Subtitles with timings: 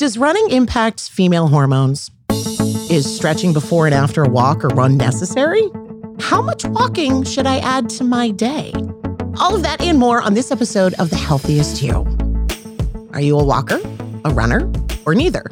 [0.00, 2.10] Does running impact female hormones?
[2.88, 5.68] Is stretching before and after a walk or run necessary?
[6.18, 8.72] How much walking should I add to my day?
[9.38, 12.06] All of that and more on this episode of The Healthiest You.
[13.12, 13.78] Are you a walker,
[14.24, 14.72] a runner,
[15.04, 15.44] or neither?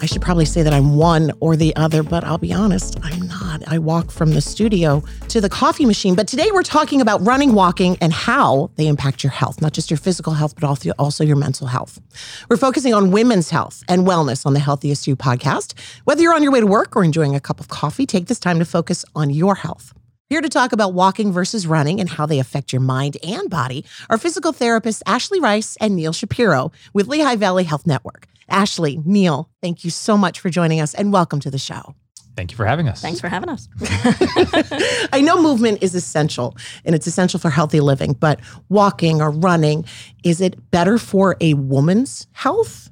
[0.00, 3.22] I should probably say that I'm one or the other, but I'll be honest, I'm
[3.22, 3.31] not.
[3.66, 6.14] I walk from the studio to the coffee machine.
[6.14, 9.90] But today we're talking about running, walking, and how they impact your health, not just
[9.90, 12.00] your physical health, but also, also your mental health.
[12.48, 15.78] We're focusing on women's health and wellness on the Healthiest You podcast.
[16.04, 18.40] Whether you're on your way to work or enjoying a cup of coffee, take this
[18.40, 19.92] time to focus on your health.
[20.30, 23.84] Here to talk about walking versus running and how they affect your mind and body
[24.08, 28.28] are physical therapists Ashley Reiss and Neil Shapiro with Lehigh Valley Health Network.
[28.48, 31.94] Ashley, Neil, thank you so much for joining us and welcome to the show.
[32.36, 33.02] Thank you for having us.
[33.02, 33.68] Thanks for having us.
[35.12, 39.84] I know movement is essential and it's essential for healthy living, but walking or running,
[40.24, 42.90] is it better for a woman's health?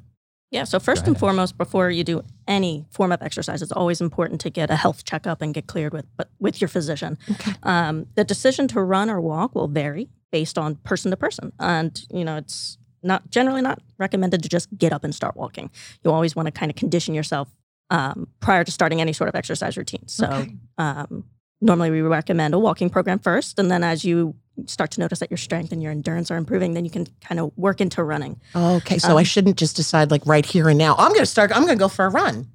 [0.51, 4.41] Yeah, so first and foremost, before you do any form of exercise, it's always important
[4.41, 7.19] to get a health checkup and get cleared with but with your physician.
[7.31, 7.53] Okay.
[7.63, 12.05] Um, the decision to run or walk will vary based on person to person, and
[12.11, 15.71] you know it's not generally not recommended to just get up and start walking.
[16.05, 17.49] You always want to kind of condition yourself
[17.91, 20.07] um, prior to starting any sort of exercise routine.
[20.07, 20.57] So Okay.
[20.79, 21.25] um,
[21.61, 24.35] normally we recommend a walking program first, and then as you
[24.67, 27.41] start to notice that your strength and your endurance are improving, then you can kind
[27.41, 28.39] of work into running.
[28.55, 30.95] Okay, so I Um, shouldn't just decide like right here and now.
[30.99, 32.47] I'm going to start, I'm going to go for a run.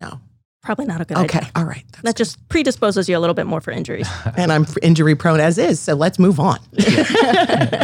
[0.00, 0.20] No.
[0.64, 1.40] Probably not a good Okay, idea.
[1.40, 1.84] Okay, all right.
[1.92, 4.08] That's That just predisposes you a little bit more for injuries.
[4.36, 5.78] and I'm injury prone as is.
[5.78, 6.58] So let's move on.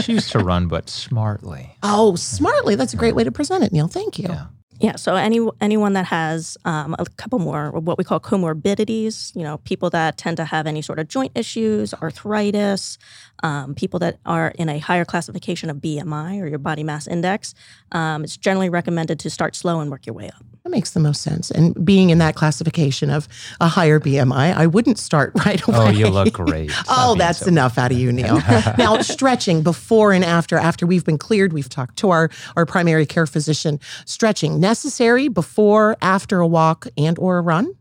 [0.02, 1.76] Choose to run, but smartly.
[1.82, 2.76] oh, smartly.
[2.76, 3.86] That's a great way to present it, Neil.
[3.86, 4.28] Thank you.
[4.28, 4.46] Yeah.
[4.82, 9.42] Yeah, so any anyone that has um, a couple more what we call comorbidities, you
[9.42, 12.96] know, people that tend to have any sort of joint issues, arthritis,
[13.42, 17.54] um, people that are in a higher classification of BMI or your body mass index,
[17.92, 20.42] um, it's generally recommended to start slow and work your way up.
[20.64, 21.50] That makes the most sense.
[21.50, 23.26] And being in that classification of
[23.60, 25.76] a higher BMI, I wouldn't start right away.
[25.78, 26.70] Oh, you look great.
[26.88, 28.40] Oh, that's so- enough out of you, Neil.
[28.78, 33.06] now, stretching before and after, after we've been cleared, we've talked to our, our primary
[33.06, 33.80] care physician.
[34.04, 37.72] Stretching necessary before, after a walk and or a run?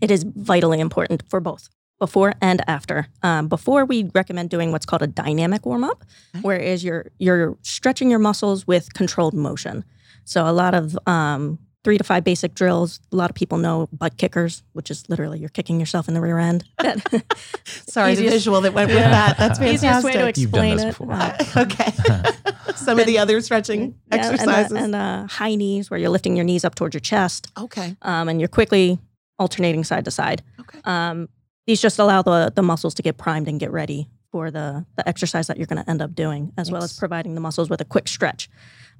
[0.00, 1.68] It is vitally important for both
[1.98, 3.06] before and after.
[3.22, 6.42] Um, before we recommend doing what's called a dynamic warm up, Okay.
[6.42, 9.84] whereas you're you're stretching your muscles with controlled motion.
[10.24, 12.98] So a lot of um, three to five basic drills.
[13.12, 16.20] A lot of people know butt kickers, which is literally you're kicking yourself in the
[16.20, 16.64] rear end.
[17.64, 19.36] Sorry, the Easiest- visual that went with that.
[19.38, 19.74] That's fantastic.
[19.74, 20.88] Easiest way to You've done explain this it.
[20.88, 21.12] before.
[21.12, 22.72] Uh, okay.
[22.74, 24.72] Some of the other stretching yeah, and, uh, exercises.
[24.72, 27.96] and uh, high knees, where you're lifting your knees up towards your chest, okay.
[28.02, 28.98] um, and you're quickly
[29.38, 30.42] alternating side to side.
[30.60, 30.80] Okay.
[30.84, 31.28] Um,
[31.66, 35.08] these just allow the the muscles to get primed and get ready for the the
[35.08, 37.80] exercise that you're going to end up doing, as well as providing the muscles with
[37.80, 38.50] a quick stretch.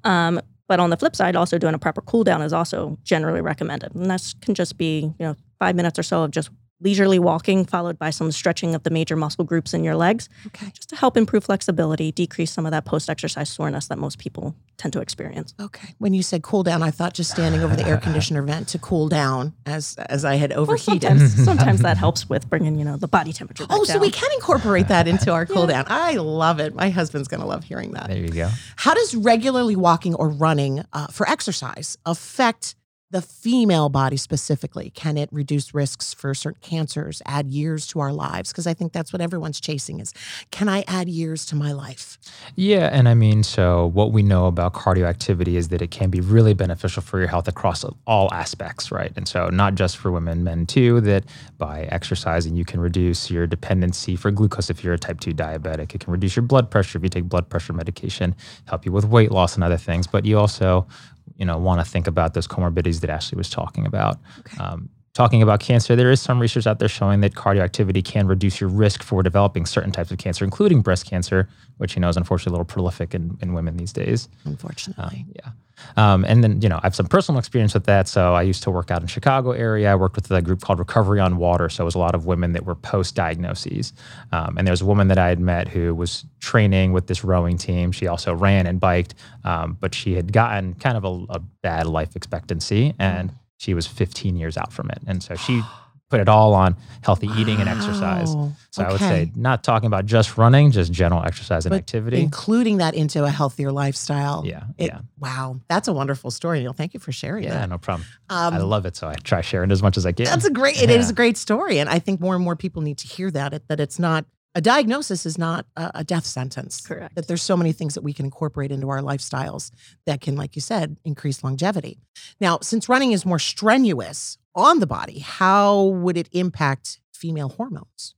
[0.04, 3.40] Um, but on the flip side, also doing a proper cool down is also generally
[3.40, 6.50] recommended, and that can just be you know five minutes or so of just
[6.84, 10.70] leisurely walking, followed by some stretching of the major muscle groups in your legs, Okay.
[10.74, 14.54] just to help improve flexibility, decrease some of that post exercise soreness that most people
[14.76, 15.54] tend to experience.
[15.60, 15.94] Okay.
[15.98, 18.78] When you said cool down, I thought just standing over the air conditioner vent to
[18.78, 21.02] cool down as as I had Well, overheated.
[21.08, 23.66] sometimes, sometimes that helps with bringing you know the body temperature.
[23.66, 24.02] Back Oh, so down.
[24.02, 25.84] we can incorporate that into our cool down.
[25.88, 26.74] I love it.
[26.74, 28.08] My husband's going to love hearing that.
[28.08, 28.50] There you go.
[28.76, 32.74] How does regularly walking or running uh, for exercise affect
[33.14, 34.90] the female body specifically?
[34.90, 38.50] Can it reduce risks for certain cancers, add years to our lives?
[38.50, 40.12] Because I think that's what everyone's chasing is,
[40.50, 42.18] can I add years to my life?
[42.56, 46.10] Yeah, and I mean, so what we know about cardio activity is that it can
[46.10, 49.12] be really beneficial for your health across all aspects, right?
[49.14, 51.22] And so, not just for women, men too, that
[51.56, 55.94] by exercising, you can reduce your dependency for glucose if you're a type 2 diabetic.
[55.94, 58.34] It can reduce your blood pressure if you take blood pressure medication,
[58.66, 60.08] help you with weight loss and other things.
[60.08, 60.88] But you also,
[61.36, 64.18] you know, want to think about those comorbidities that Ashley was talking about.
[64.40, 64.62] Okay.
[64.62, 68.26] Um, talking about cancer, there is some research out there showing that cardio activity can
[68.26, 71.48] reduce your risk for developing certain types of cancer, including breast cancer,
[71.78, 74.28] which you know is unfortunately a little prolific in, in women these days.
[74.44, 75.24] Unfortunately.
[75.36, 75.50] Yeah.
[75.96, 78.08] Um, and then, you know, I have some personal experience with that.
[78.08, 79.90] So I used to work out in Chicago area.
[79.90, 81.68] I worked with a group called Recovery on Water.
[81.68, 83.92] So it was a lot of women that were post diagnoses.
[84.32, 87.24] Um, and there was a woman that I had met who was training with this
[87.24, 87.90] rowing team.
[87.90, 89.14] She also ran and biked,
[89.44, 93.86] um, but she had gotten kind of a, a bad life expectancy and she was
[93.86, 94.98] 15 years out from it.
[95.06, 95.62] And so she
[96.10, 98.28] put it all on healthy eating and exercise.
[98.34, 98.52] Wow.
[98.70, 102.20] So I would say not talking about just running, just general exercise and But activity.
[102.20, 104.42] including that into a healthier lifestyle.
[104.46, 105.00] Yeah, It- yeah.
[105.18, 105.60] Wow.
[105.68, 106.72] That's a wonderful story, Neil.
[106.74, 107.68] Thank you for sharing yeah, that.
[107.70, 108.06] no problem.
[108.28, 108.96] Um, I love it.
[108.96, 110.26] So I try sharing as much as I can.
[110.26, 110.80] That's a great.
[110.80, 113.30] It is a great story, and I think more and more people need to hear
[113.30, 113.66] that.
[113.68, 116.80] That it's not a diagnosis is not a, death sentence.
[116.80, 117.14] Correct.
[117.14, 119.70] That there's so many things that we can incorporate into our lifestyles
[120.06, 121.98] that can, like you said, increase longevity.
[122.40, 128.14] Now, since running is more strenuous on the body, how would it impact female hormones?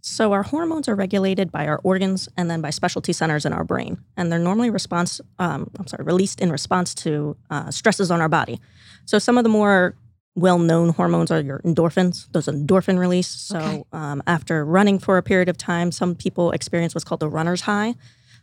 [0.00, 3.64] So our hormones are regulated by our organs and then by specialty centers in our
[3.64, 5.20] brain, and they're normally response.
[5.38, 8.60] Um, I'm sorry, released in response to uh, stresses on our body.
[9.04, 9.94] So some of the more
[10.38, 12.26] well-known hormones are your endorphins.
[12.32, 13.28] Those endorphin release.
[13.28, 13.84] So Okay.
[13.92, 17.62] um, after running for a period of time, some people experience what's called the runner's
[17.62, 17.94] high,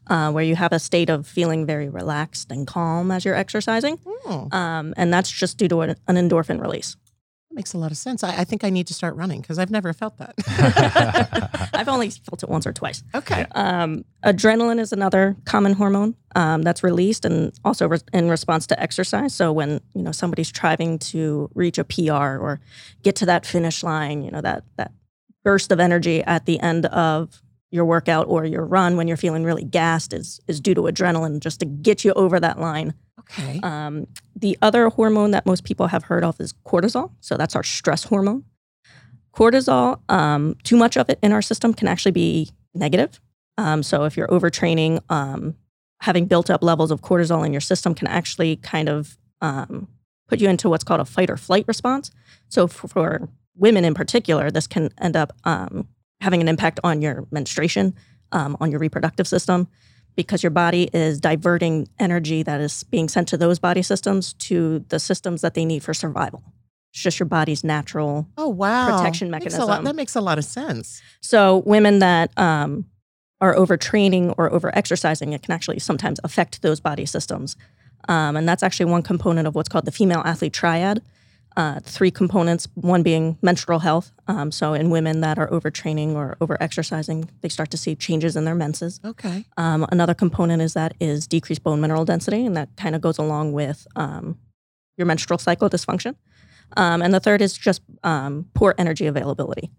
[0.08, 3.98] uh, where you have a state of feeling very relaxed and calm as you're exercising,
[4.06, 6.96] Hmm, um, and that's just due to an, an endorphin release.
[7.56, 8.22] That makes a lot of sense.
[8.24, 10.36] I, I think I need to start running because I've never felt that.
[11.74, 13.02] I've only felt it once or twice.
[13.14, 13.46] okay.
[13.56, 18.80] Um, adrenaline is another common hormone um, that's released and also re- in response to
[18.80, 19.34] exercise.
[19.34, 22.60] So when you know somebody's striving to reach a PR or
[23.04, 24.92] get to that finish line, you know that that
[25.46, 27.42] burst of energy at the end of
[27.76, 31.40] your workout or your run when you're feeling really gassed is is due to adrenaline
[31.40, 32.94] just to get you over that line.
[33.20, 33.60] Okay.
[33.62, 37.12] Um, the other hormone that most people have heard of is cortisol.
[37.20, 38.46] So that's our stress hormone.
[39.34, 43.20] Cortisol, um, too much of it in our system can actually be negative.
[43.58, 45.56] Um, so if you're overtraining, um,
[46.02, 49.88] having built up levels of cortisol in your system can actually kind of um,
[50.28, 52.12] put you into what's called a fight or flight response.
[52.48, 55.88] So for, for women in particular, this can end up um,
[56.22, 57.94] having an impact on your menstruation,
[58.32, 59.68] um, on your reproductive system,
[60.16, 64.80] because your body is diverting energy that is being sent to those body systems to
[64.90, 66.42] the systems that they need for survival.
[66.94, 68.28] It's just your body's natural.
[68.38, 68.98] oh wow.
[68.98, 69.84] protection Makes a lot- mechanism.
[69.86, 71.02] that makes a lot of sense.
[71.22, 72.86] So women that um,
[73.42, 77.58] are overtraining or overexercising, it can actually sometimes affect those body systems.
[78.08, 81.02] Um, and that's actually one component of what's called the female athlete triad.
[81.58, 84.12] Uh, three components, one being menstrual health.
[84.28, 88.44] Um, so in women that are overtraining or overexercising, they start to see changes in
[88.44, 89.00] their menses.
[89.06, 89.46] Okay.
[89.56, 93.18] Um, another component is that is decreased bone mineral density, and that kind of goes
[93.18, 94.38] along with um,
[94.98, 96.16] your menstrual cycle dysfunction.
[96.76, 99.72] Um, and the third is just um, poor energy availability.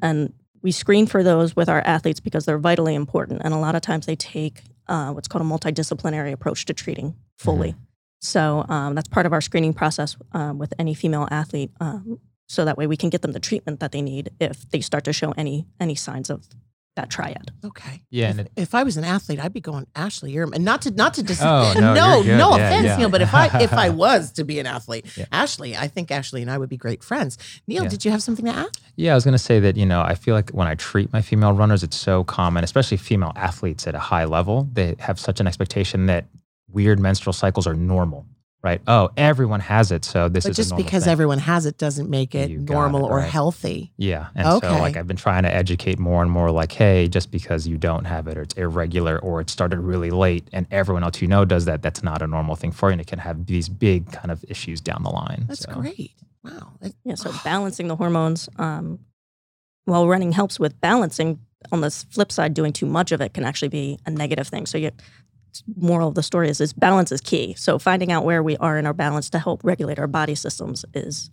[0.00, 0.32] And
[0.62, 3.42] we screen for those with our athletes because they're vitally important.
[3.44, 7.14] And a lot of times they take uh, what's called a multidisciplinary approach to treating
[7.36, 7.74] fully.
[8.24, 11.70] So um, that's part of our screening process um, with any female athlete.
[11.80, 12.18] Um,
[12.48, 15.04] so that way we can get them the treatment that they need if they start
[15.04, 16.46] to show any any signs of
[16.96, 17.50] that triad.
[17.64, 18.02] Okay.
[18.10, 20.30] Yeah, If, and it- if I was an athlete, I'd be going Ashley.
[20.30, 22.96] You're and not to not to dis- Oh, no, no, you're no Yeah, offense, yeah.
[22.96, 23.08] Neil.
[23.10, 25.24] But if I if I was to be an athlete, Yeah.
[25.32, 27.36] Ashley, I think Ashley and I would be great friends.
[27.66, 27.88] Neil, Yeah.
[27.88, 28.78] did you have something to add?
[28.96, 31.12] Yeah, I was going to say that, you know, I feel like when I treat
[31.12, 35.18] my female runners, it's so common, especially female athletes at a high level, they have
[35.18, 36.26] such an expectation that
[36.74, 38.26] weird menstrual cycles are normal,
[38.62, 38.80] right?
[38.86, 40.04] Oh, everyone has it.
[40.04, 41.12] So this But is just a normal because thing.
[41.12, 43.30] everyone has it doesn't make it You normal it, or right.
[43.30, 43.92] healthy.
[43.96, 44.28] Yeah.
[44.34, 44.68] And Okay.
[44.68, 47.76] so like I've been trying to educate more and more like, hey, just because you
[47.78, 51.28] don't have it or it's irregular or it started really late and everyone else you
[51.28, 52.92] know does that, that's not a normal thing for you.
[52.92, 55.44] And it can have these big kind of issues down the line.
[55.48, 56.12] That's So, great.
[56.42, 56.72] Wow.
[56.80, 58.98] That- Yeah, so balancing the hormones um,
[59.84, 61.38] while running helps with balancing.
[61.72, 64.66] On the flip side, doing too much of it can actually be a negative thing.
[64.66, 64.90] So, you,
[65.76, 67.54] moral of the story is, is balance is key.
[67.54, 70.84] So, finding out where we are in our balance to help regulate our body systems
[70.94, 71.30] is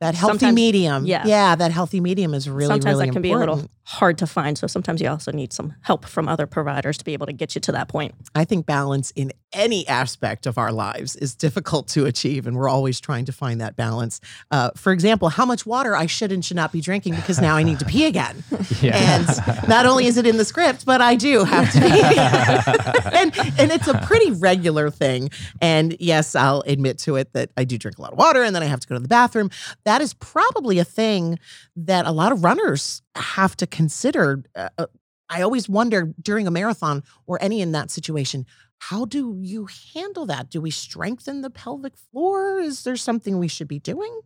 [0.00, 1.06] That healthy medium.
[1.06, 1.26] yes.
[1.26, 3.46] Yeah, that healthy medium is really, sometimes really that can important.
[3.46, 4.56] be a little hard to find.
[4.56, 7.54] So, sometimes you also need some help from other providers to be able to get
[7.54, 8.14] you to that point.
[8.34, 12.68] I think balance in any aspect of our lives is difficult to achieve, and we're
[12.68, 14.20] always trying to find that balance.
[14.50, 17.56] Uh, for example, how much water I should and should not be drinking because now
[17.56, 18.42] I need to pee again.
[18.80, 18.96] Yeah.
[18.96, 23.08] And not only is it in the script, but I do have to pee.
[23.16, 25.30] and and it's a pretty regular thing.
[25.60, 28.56] And yes, I'll admit to it that I do drink a lot of water and
[28.56, 29.50] then I have to go to the bathroom.
[29.84, 31.38] That is probably a thing
[31.76, 34.44] that a lot of runners have to consider.
[34.54, 34.86] Uh, uh,
[35.28, 38.46] I always wonder during a marathon or any in that situation,
[38.78, 40.50] how do you handle that?
[40.50, 42.58] Do we strengthen the pelvic floor?
[42.58, 44.20] Is there something we should be doing?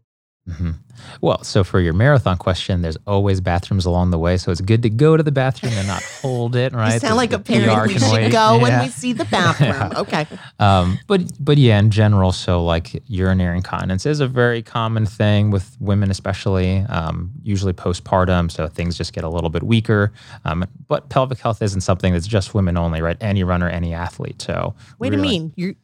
[0.48, 0.74] Mhm.
[1.20, 4.36] Well, so for your marathon question, there's always bathrooms along the way.
[4.36, 6.94] So it's good to go to the bathroom and not hold it, right?
[6.94, 7.70] You sound like a parent.
[7.82, 8.32] PR We should wait.
[8.32, 9.92] go when we see the bathroom.
[9.96, 10.26] Okay.
[10.58, 15.50] Um, but but yeah, in general, so like urinary incontinence is a very common thing
[15.50, 18.50] with women, especially um, usually postpartum.
[18.50, 20.12] So things just get a little bit weaker.
[20.44, 23.16] Um, but pelvic health isn't something that's just women only, right?
[23.20, 24.40] Any runner, any athlete.
[24.42, 25.52] So Wait a minute.
[25.56, 25.76] You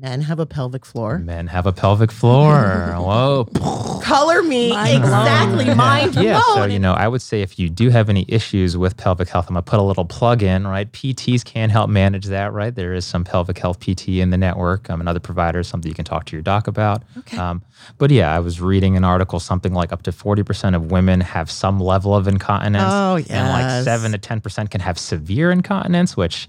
[0.00, 1.18] men have a pelvic floor.
[1.18, 2.94] Men have a pelvic floor.
[2.96, 3.44] Whoa.
[4.02, 5.20] color me Mind blown.
[5.26, 6.24] exactly mind blown.
[6.24, 9.28] yeah, so you know, I would say if you do have any issues with pelvic
[9.28, 10.90] health, I'm gonna put a little plug in, right?
[10.90, 12.74] PTs can help manage that, right?
[12.74, 15.94] There is some pelvic health PT in the network, um, and other providers, something you
[15.94, 17.02] can talk to your doc about.
[17.18, 17.36] Okay.
[17.36, 17.62] Um,
[17.98, 21.50] but yeah, I was reading an article, something like up to 40% of women have
[21.50, 26.48] some level of incontinence, Oh, and like seven to 10% can have severe incontinence, which.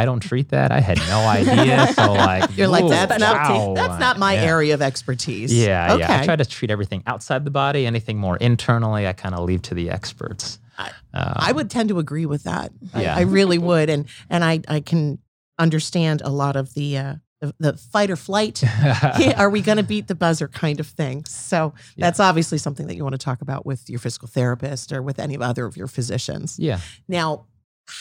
[0.00, 0.72] I don't treat that.
[0.72, 1.86] I had no idea.
[1.94, 3.74] So like, You're like that's not wow.
[3.74, 4.42] that's not my Yeah.
[4.44, 5.52] area of expertise.
[5.52, 6.00] Yeah, okay.
[6.00, 6.20] yeah.
[6.20, 7.86] I try to treat everything outside the body.
[7.86, 10.58] Anything more internally, I kind of leave to the experts.
[10.78, 12.72] I- Um, I would tend to agree with that.
[12.92, 13.16] I- Yeah.
[13.16, 15.18] I, really would, and and I I can
[15.58, 18.62] understand a lot of the uh, the, the fight or flight.
[19.36, 21.24] Are we going to beat the buzzer kind of thing?
[21.26, 22.06] So Yeah.
[22.06, 25.18] that's obviously something that you want to talk about with your physical therapist or with
[25.18, 26.58] any other of your physicians.
[26.58, 26.80] yeah.
[27.06, 27.44] Now,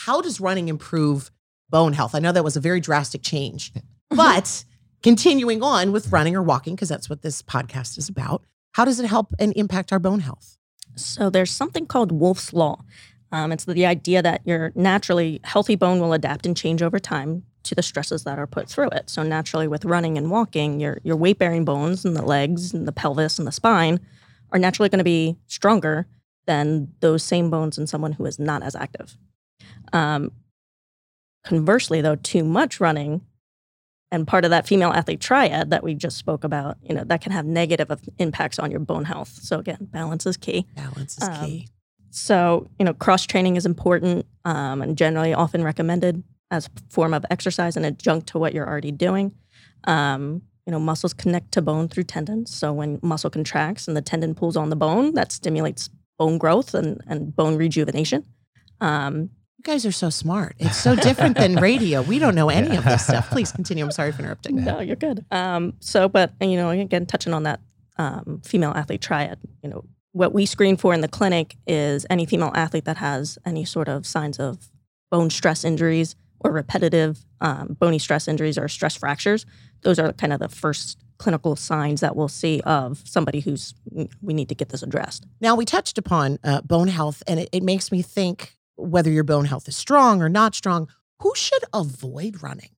[0.05, 1.29] how does running improve
[1.73, 2.15] bone health?
[2.15, 3.73] I know that was a very drastic change,
[4.09, 4.63] but
[5.01, 8.99] continuing on with running or walking, because that's what this podcast is about, how does
[8.99, 10.57] it help and impact our bone health?
[10.95, 12.83] So there's something called Wolff's Law.
[13.31, 17.43] Um, it's the idea that your naturally healthy bone will adapt and change over time
[17.63, 19.09] to the stresses that are put through it.
[19.09, 22.87] So naturally, with running and walking, your your weight bearing bones and the legs and
[22.87, 23.99] the pelvis and the spine
[24.51, 26.05] are naturally going to be stronger
[26.45, 29.17] than those same bones in someone who is not as active.
[29.93, 30.31] Um,
[31.43, 33.21] conversely, though, too much running
[34.11, 37.21] and part of that female athlete triad that we just spoke about, you know, that
[37.21, 39.39] can have negative impacts on your bone health.
[39.41, 40.67] So again, balance is key.
[40.75, 41.67] Balance is Um, key.
[42.11, 47.11] So, you know, cross training is important um, and generally often recommended as a form
[47.13, 49.33] of exercise and adjunct to what you're already doing.
[49.85, 52.55] Um, you know, muscles connect to bone through tendons.
[52.55, 56.75] So when muscle contracts and the tendon pulls on the bone, that stimulates bone growth
[56.75, 58.23] and, and bone rejuvenation.
[58.79, 59.31] Um,
[59.65, 60.57] You guys are so smart.
[60.59, 62.01] It's so different than radio.
[62.01, 63.29] We don't know any of this stuff.
[63.29, 63.85] Please continue.
[63.85, 64.61] I'm sorry for interrupting.
[64.61, 65.23] no, you're good.
[65.31, 67.61] Um, so, but you know, again, touching on that
[67.97, 72.25] um, female athlete triad, you know, what we screen for in the clinic is any
[72.25, 74.69] female athlete that has any sort of signs of
[75.09, 79.45] bone stress injuries or repetitive um, bony stress injuries or stress fractures.
[79.83, 83.73] Those are kind of the first clinical signs that we'll see of somebody who's
[84.21, 85.25] we need to get this addressed.
[85.39, 89.23] Now, we touched upon uh, bone health, and it, it makes me think whether your
[89.23, 90.87] bone health is strong or not strong,
[91.19, 92.69] who should avoid running?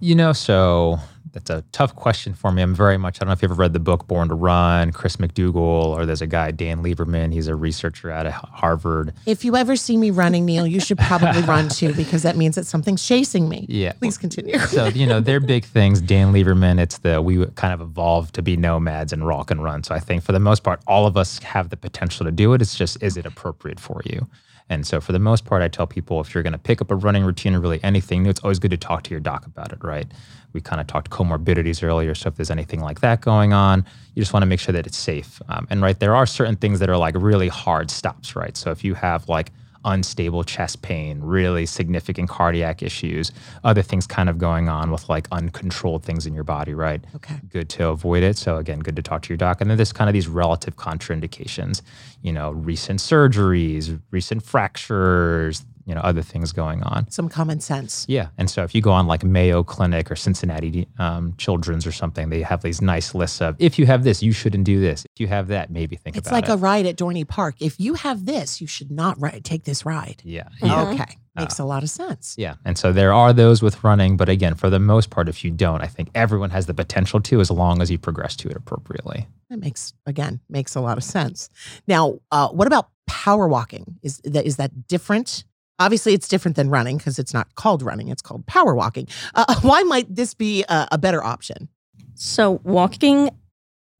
[0.00, 0.98] You know, so
[1.32, 2.62] that's a tough question for me.
[2.62, 4.92] I'm very much, I don't know if you've ever read the book Born to Run,
[4.92, 5.56] Chris McDougall,
[5.86, 7.32] or there's a guy, Dan Lieberman.
[7.32, 9.12] He's a researcher out of Harvard.
[9.26, 12.54] If you ever see me running, Neil, you should probably run too, because that means
[12.56, 13.66] that something's chasing me.
[13.68, 13.92] Yeah.
[13.92, 14.58] Please continue.
[14.58, 18.42] so you know they're big things dan lieberman it's the we kind of evolved to
[18.42, 21.16] be nomads and rock and run so i think for the most part all of
[21.16, 24.26] us have the potential to do it it's just is it appropriate for you
[24.70, 26.90] and so for the most part i tell people if you're going to pick up
[26.90, 29.72] a running routine or really anything it's always good to talk to your doc about
[29.72, 30.06] it right?
[30.52, 33.84] We kind of talked comorbidities earlier so if there's anything like that going on
[34.14, 35.40] you just want to make sure that it's safe.
[35.48, 38.56] Um, and right there are certain things that are like really hard stops right?
[38.56, 39.52] So if you have like
[39.84, 43.32] unstable chest pain, really significant cardiac issues,
[43.64, 47.02] other things kind of going on with like uncontrolled things in your body, right?
[47.16, 47.36] Okay.
[47.48, 48.36] Good to avoid it.
[48.36, 49.60] So again, good to talk to your doc.
[49.60, 51.82] And then there's kind of these relative contraindications,
[52.22, 57.10] you know, recent surgeries, recent fractures, you know, other things going on.
[57.10, 58.06] Some common sense.
[58.08, 58.28] Yeah.
[58.38, 62.30] And so if you go on like Mayo Clinic or Cincinnati um, Children's or something,
[62.30, 65.04] they have these nice lists of if you have this, you shouldn't do this.
[65.16, 66.46] If you have that, maybe think It's about like it.
[66.46, 67.56] It's like a ride at Dorney Park.
[67.58, 70.22] If you have this, you should not ride, take this ride.
[70.24, 70.48] yeah.
[70.62, 70.90] Yeah.
[70.90, 71.16] Okay.
[71.36, 72.34] Makes a lot of sense.
[72.36, 72.54] Yeah.
[72.64, 75.50] And so there are those with running, but again, for the most part, if you
[75.50, 78.56] don't, I think everyone has the potential to as long as you progress to it
[78.56, 79.26] appropriately.
[79.48, 81.48] That makes again makes a lot of sense.
[81.88, 83.98] Now, uh, what about power walking?
[84.02, 85.44] Is that is that different?
[85.80, 89.08] Obviously, it's different than running because it's not called running; it's called power walking.
[89.34, 91.68] Uh, why might this be a, a better option?
[92.14, 93.30] So walking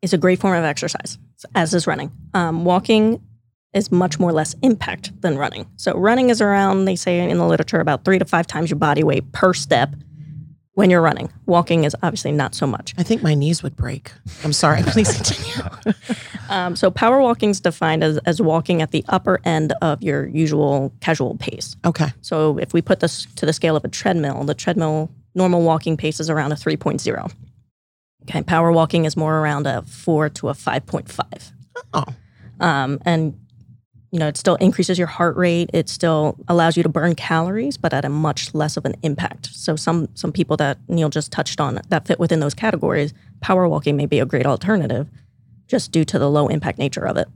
[0.03, 1.19] is a great form of exercise,
[1.55, 2.13] as is running.
[2.35, 3.21] Um, walking
[3.73, 5.67] is much more less impact than running.
[5.77, 8.79] So running is around, they say in the literature, about three to five times your
[8.79, 9.95] body weight per step
[10.81, 11.31] when you're running.
[11.45, 12.95] Walking is obviously not so much.
[12.97, 14.13] I think my knees would break.
[14.43, 14.83] I'm sorry.
[14.87, 15.71] Please continue.
[16.49, 20.27] Um, so power walking is defined as, as walking at the upper end of your
[20.27, 21.77] usual casual pace.
[21.85, 22.09] Okay.
[22.23, 25.97] So if we put this to the scale of a treadmill, the treadmill normal walking
[25.97, 27.33] pace is around a 3.0.
[28.23, 31.53] Okay, power walking is more around a 4 to a 5.5.
[31.95, 32.05] Oh,
[32.59, 33.39] Um, and
[34.11, 35.71] you know, it still increases your heart rate.
[35.73, 39.47] It still allows you to burn calories, but at a much less of an impact.
[39.52, 43.69] So some some people that Neil just touched on that fit within those categories, power
[43.69, 45.09] walking may be a great alternative,
[45.69, 47.29] just due to the low impact nature of it.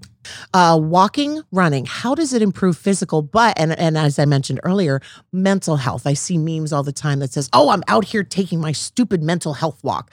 [0.55, 1.85] uh, walking, running.
[1.87, 5.01] How does it improve physical, but and and as I mentioned earlier,
[5.33, 6.07] mental health?
[6.07, 9.23] I see memes all the time that says, "Oh, I'm out here taking my stupid
[9.23, 10.11] mental health walk."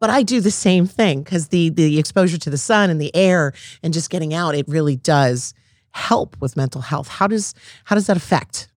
[0.00, 3.14] but I do the same thing because the the exposure to the sun and the
[3.16, 5.54] air and just getting out, it really does
[5.94, 7.08] help with mental health.
[7.08, 8.68] How does how does that affect?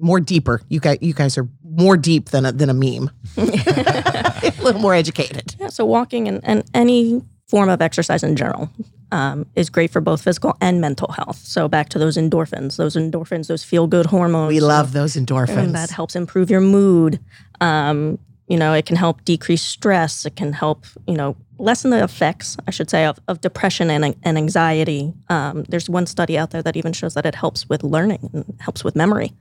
[0.00, 0.60] More deeper.
[0.68, 3.10] You guys, you guys are more deep than a, than a meme.
[3.36, 5.54] a little more educated.
[5.58, 8.70] Yeah, so walking and, and any form of exercise in general
[9.12, 11.36] um, is great for both physical and mental health.
[11.36, 14.48] So back to those endorphins, those endorphins, those feel good hormones.
[14.48, 15.58] We love those endorphins.
[15.58, 17.20] And that helps improve your mood.
[17.60, 18.18] Um,
[18.48, 20.26] you know, it can help decrease stress.
[20.26, 24.16] It can help, you know, lessen the effects, I should say, of, of depression and,
[24.22, 25.12] and anxiety.
[25.28, 28.56] Um, there's one study out there that even shows that it helps with learning and
[28.60, 29.32] helps with memory.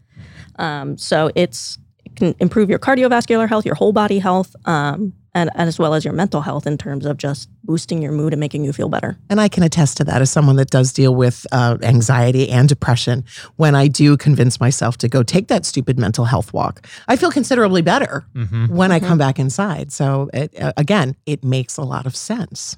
[0.58, 1.83] Um, so it's it
[2.16, 6.06] can improve your cardiovascular health, your whole body health, um, and, and, as well as
[6.06, 9.18] your mental health in terms of just boosting your mood and making you feel better.
[9.30, 12.70] And I can attest to that as someone that does deal with uh, anxiety and
[12.70, 13.26] depression.
[13.56, 17.32] When I do convince myself to go take that stupid mental health walk, I feel
[17.32, 18.68] considerably better mm-hmm.
[18.68, 19.08] when I mm-hmm.
[19.08, 19.92] come back inside.
[19.92, 22.78] So, it, uh, again, it makes a lot of sense.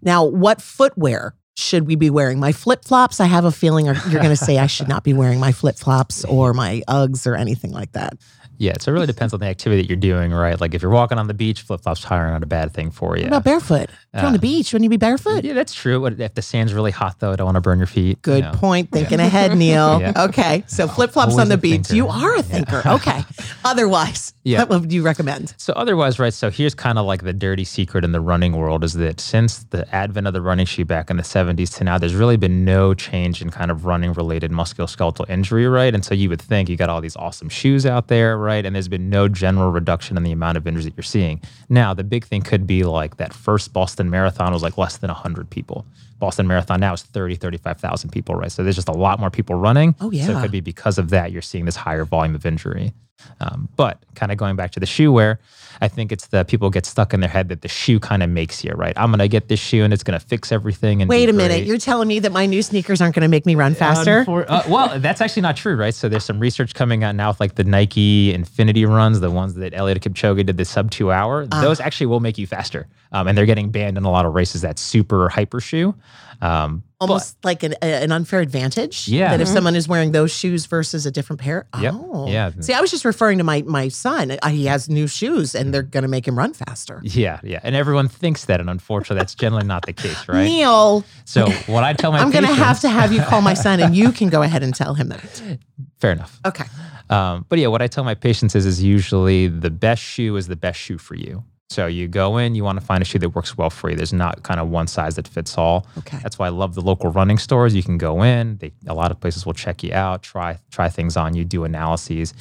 [0.00, 2.38] Now, what footwear should we be wearing?
[2.38, 5.12] My flip flops, I have a feeling you're going to say I should not be
[5.12, 8.14] wearing my flip flops or my Uggs or anything like that.
[8.60, 10.60] Yeah, so it really depends on the activity that you're doing, right?
[10.60, 13.16] Like if you're walking on the beach, flip flops are not a bad thing for
[13.16, 13.22] you.
[13.22, 13.84] What about barefoot?
[13.84, 15.44] If you're on the uh, beach, wouldn't you be barefoot?
[15.44, 16.04] Yeah, that's true.
[16.04, 18.20] If the sand's really hot, though, I don't want to burn your feet.
[18.20, 18.58] Good you know.
[18.58, 18.90] point.
[18.90, 19.26] Thinking yeah.
[19.26, 19.98] ahead, Neil.
[20.02, 20.24] yeah.
[20.24, 21.86] Okay, so flip flops on the beach.
[21.86, 21.94] Thinker.
[21.94, 22.82] You are a thinker.
[22.84, 22.94] Yeah.
[22.96, 23.22] okay.
[23.64, 24.58] Otherwise, yeah.
[24.64, 25.54] what would you recommend?
[25.56, 26.34] So otherwise, right?
[26.34, 29.64] So here's kind of like the dirty secret in the running world is that since
[29.70, 32.66] the advent of the running shoe back in the 70s to now, there's really been
[32.66, 35.94] no change in kind of running related musculoskeletal injury, right?
[35.94, 38.49] And so you would think you got all these awesome shoes out there, right?
[38.50, 41.40] And there's been no general reduction in the amount of injuries that you're seeing.
[41.68, 45.08] Now, the big thing could be like that first Boston Marathon was like less than
[45.08, 45.86] 100 people.
[46.18, 48.52] Boston Marathon now is 30, 35,000 people, right?
[48.52, 49.94] So there's just a lot more people running.
[50.00, 50.26] Oh, yeah.
[50.26, 52.92] So it could be because of that, you're seeing this higher volume of injury.
[53.40, 55.40] Um, but kind of going back to the shoe wear,
[55.80, 58.30] I think it's the people get stuck in their head that the shoe kind of
[58.30, 58.92] makes you, right?
[58.96, 61.02] I'm going to get this shoe and it's going to fix everything.
[61.02, 61.64] And Wait a minute.
[61.64, 64.24] You're telling me that my new sneakers aren't going to make me run faster?
[64.28, 65.94] uh, well, that's actually not true, right?
[65.94, 69.54] So there's some research coming out now with like the Nike Infinity runs, the ones
[69.54, 71.46] that Eliud Kipchoge did the sub two hour.
[71.50, 71.62] Uh.
[71.62, 72.86] Those actually will make you faster.
[73.12, 75.94] Um, and they're getting banned in a lot of races, that super hyper shoe.
[76.42, 79.08] Um, Almost but, like an, an, unfair advantage.
[79.08, 79.30] Yeah.
[79.30, 79.54] That if mm-hmm.
[79.54, 81.66] someone is wearing those shoes versus a different pair.
[81.80, 81.94] Yep.
[81.96, 82.28] Oh.
[82.28, 82.50] Yeah.
[82.60, 84.36] See, I was just referring to my my son.
[84.42, 87.00] Uh, he has new shoes and they're going to make him run faster.
[87.02, 87.40] Yeah.
[87.42, 87.60] Yeah.
[87.62, 88.60] And everyone thinks that.
[88.60, 90.44] And unfortunately, that's generally not the case, right?
[90.44, 91.04] Neil.
[91.24, 93.54] So what I tell my patients I'm going to have to have you call my
[93.54, 95.58] son and you can go ahead and tell him that.
[96.00, 96.38] Fair enough.
[96.46, 96.64] Okay.
[97.08, 100.46] Um, but yeah, what I tell my patients is, is usually the best shoe is
[100.46, 101.44] the best shoe for you.
[101.70, 103.96] So you go in, you want to find a shoe that works well for you.
[103.96, 105.86] There's not kind of one size that fits all.
[105.98, 106.18] Okay.
[106.20, 107.76] That's why I love the local running stores.
[107.76, 108.56] You can go in.
[108.56, 111.62] They, a lot of places will check you out, try try things on you, do
[111.62, 112.34] analyses,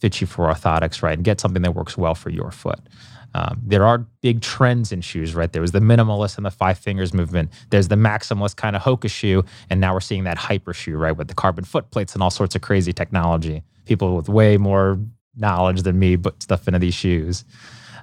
[0.00, 2.80] fit you for orthotics, right, and get something that works well for your foot.
[3.34, 5.50] Um, there are big trends in shoes, right?
[5.52, 7.50] There was the minimalist and the five fingers movement.
[7.70, 11.16] There's the maximalist kind of Hoka shoe, and now we're seeing that hyper shoe, right,
[11.16, 13.62] with the carbon foot plates and all sorts of crazy technology.
[13.86, 14.98] People with way more
[15.36, 17.44] knowledge than me put stuff into these shoes.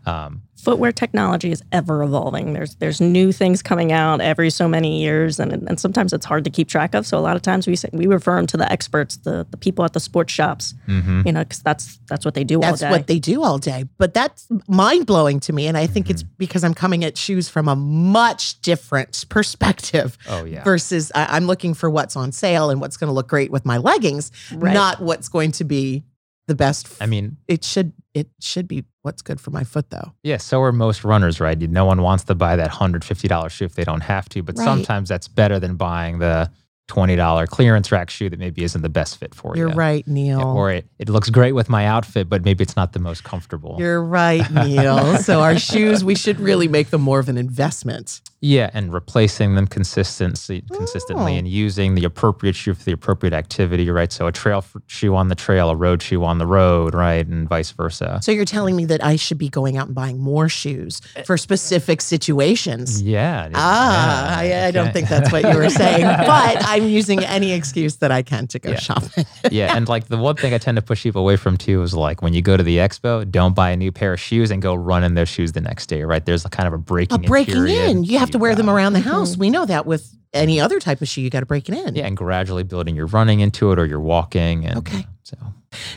[0.05, 2.51] Um, Footwear technology is ever evolving.
[2.51, 6.43] There's there's new things coming out every so many years, and and sometimes it's hard
[6.43, 7.07] to keep track of.
[7.07, 9.55] So a lot of times we say, we refer them to the experts, the the
[9.55, 11.21] people at the sports shops, mm-hmm.
[11.25, 12.91] you know, because that's that's what they do that's all day.
[12.91, 13.85] what they do all day.
[13.97, 16.11] But that's mind blowing to me, and I think mm-hmm.
[16.11, 20.17] it's because I'm coming at shoes from a much different perspective.
[20.27, 20.65] Oh yeah.
[20.65, 23.65] Versus I, am looking for what's on sale and what's going to look great with
[23.65, 24.73] my leggings, right.
[24.73, 26.03] not what's going to be
[26.49, 26.89] the best.
[26.99, 30.13] I mean, it should it should be what's good for my foot though.
[30.23, 31.57] Yeah, so are most runners, right?
[31.57, 34.65] No one wants to buy that $150 shoe if they don't have to, but right.
[34.65, 36.51] sometimes that's better than buying the
[36.89, 39.69] $20 clearance rack shoe that maybe isn't the best fit for You're you.
[39.69, 40.41] You're right, Neil.
[40.41, 43.77] Or it, it looks great with my outfit, but maybe it's not the most comfortable.
[43.79, 45.17] You're right, Neil.
[45.21, 48.21] so our shoes, we should really make them more of an investment.
[48.41, 51.37] Yeah, and replacing them consistently, consistently, oh.
[51.37, 54.13] and using the appropriate shoe for the appropriate activity, right?
[54.13, 57.49] So a trail shoe on the trail, a road shoe on the road, right, and
[57.49, 58.19] vice versa.
[58.23, 61.23] So you're telling me that I should be going out and buying more shoes eh,
[61.23, 63.01] for specific situations?
[63.01, 63.49] Yeah.
[63.55, 67.51] Ah, yeah, I, I, don't think that's what you were saying, but I'm using any
[67.51, 68.79] excuse that I can to go yeah.
[68.79, 69.25] shopping.
[69.51, 71.93] yeah, and like the one thing I tend to push people away from too is
[71.93, 74.61] like when you go to the expo, don't buy a new pair of shoes and
[74.61, 76.25] go run in those shoes the next day, right?
[76.25, 77.97] There's a kind of a breaking a breaking in.
[77.97, 78.03] in.
[78.05, 79.31] You have have to wear them around the house.
[79.31, 79.39] Mm-hmm.
[79.39, 81.95] We know that with any other type of shoe, you got to break it in.
[81.95, 84.65] Yeah, and gradually building your running into it or you're walking.
[84.65, 85.05] And, okay.
[85.23, 85.37] So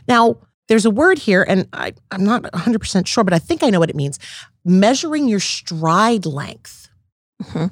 [0.09, 3.71] now there's a word here, and I, I'm not 100% sure, but I think I
[3.71, 4.19] know what it means.
[4.65, 6.89] Measuring your stride length.
[7.43, 7.67] Mm-hmm.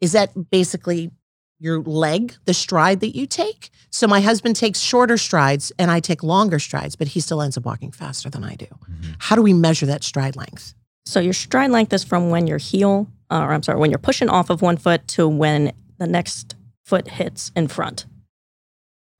[0.00, 1.10] Is that basically
[1.58, 3.70] your leg, the stride that you take?
[3.90, 7.56] So my husband takes shorter strides and I take longer strides, but he still ends
[7.56, 8.66] up walking faster than I do.
[8.66, 9.12] Mm-hmm.
[9.18, 10.74] How do we measure that stride length?
[11.06, 13.98] So your stride length is from when your heel, uh, or I'm sorry, when you're
[13.98, 18.06] pushing off of one foot to when the next foot hits in front.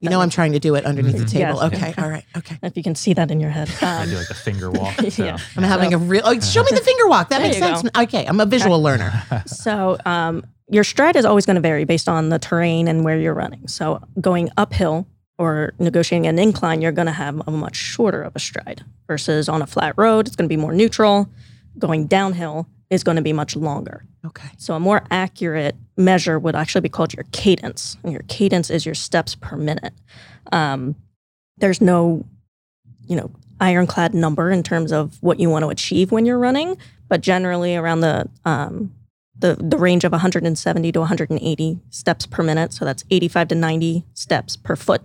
[0.00, 1.30] You know, I'm trying to do it underneath the Mhm.
[1.30, 1.58] table.
[1.62, 1.72] Yes.
[1.72, 1.94] Okay.
[2.02, 2.24] All right.
[2.36, 2.58] Okay.
[2.62, 3.68] If you can see that in your head.
[3.80, 4.94] I Um, do like the finger walk.
[5.10, 5.24] So.
[5.24, 5.38] Yeah.
[5.56, 6.22] I'm having a real.
[6.24, 7.30] Oh, show me the finger walk.
[7.30, 7.88] That makes you sense.
[7.96, 8.26] Okay.
[8.26, 9.22] I'm a visual learner.
[9.46, 13.18] so um, your stride is always going to vary based on the terrain and where
[13.18, 13.66] you're running.
[13.68, 15.06] So going uphill
[15.38, 19.48] or negotiating an incline, you're going to have a much shorter of a stride versus
[19.48, 21.28] on a flat road, it's going to be more neutral.
[21.78, 24.04] Going downhill is going to be much longer.
[24.24, 24.48] Okay.
[24.58, 27.96] So a more accurate measure would actually be called your cadence.
[28.02, 29.94] And your cadence is your steps per minute.
[30.52, 30.96] Um,
[31.58, 32.24] there's no,
[33.06, 36.76] you know, ironclad number in terms of what you want to achieve when you're running,
[37.08, 38.92] but generally around the um,
[39.38, 42.72] the the range of 170 to 180 steps per minute.
[42.72, 45.02] So that's 85 to 90 steps per foot.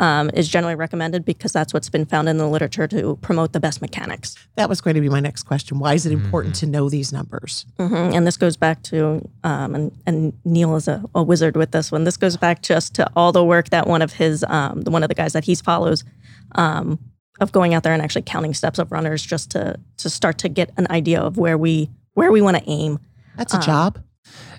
[0.00, 3.60] Um, is generally recommended because that's what's been found in the literature to promote the
[3.60, 4.34] best mechanics.
[4.56, 5.78] That was going to be my next question.
[5.78, 7.66] Why is it important to know these numbers?
[7.76, 11.72] hmm And this goes back to, um, and, and Neil is a, a wizard with
[11.72, 12.04] this one.
[12.04, 15.10] This goes back just to all the work that one of his, um, one of
[15.10, 16.02] the guys that he follows,
[16.54, 16.98] um,
[17.38, 20.48] of going out there and actually counting steps of runners just to to start to
[20.48, 22.98] get an idea of where we where we want to aim.
[23.36, 23.98] That's a job.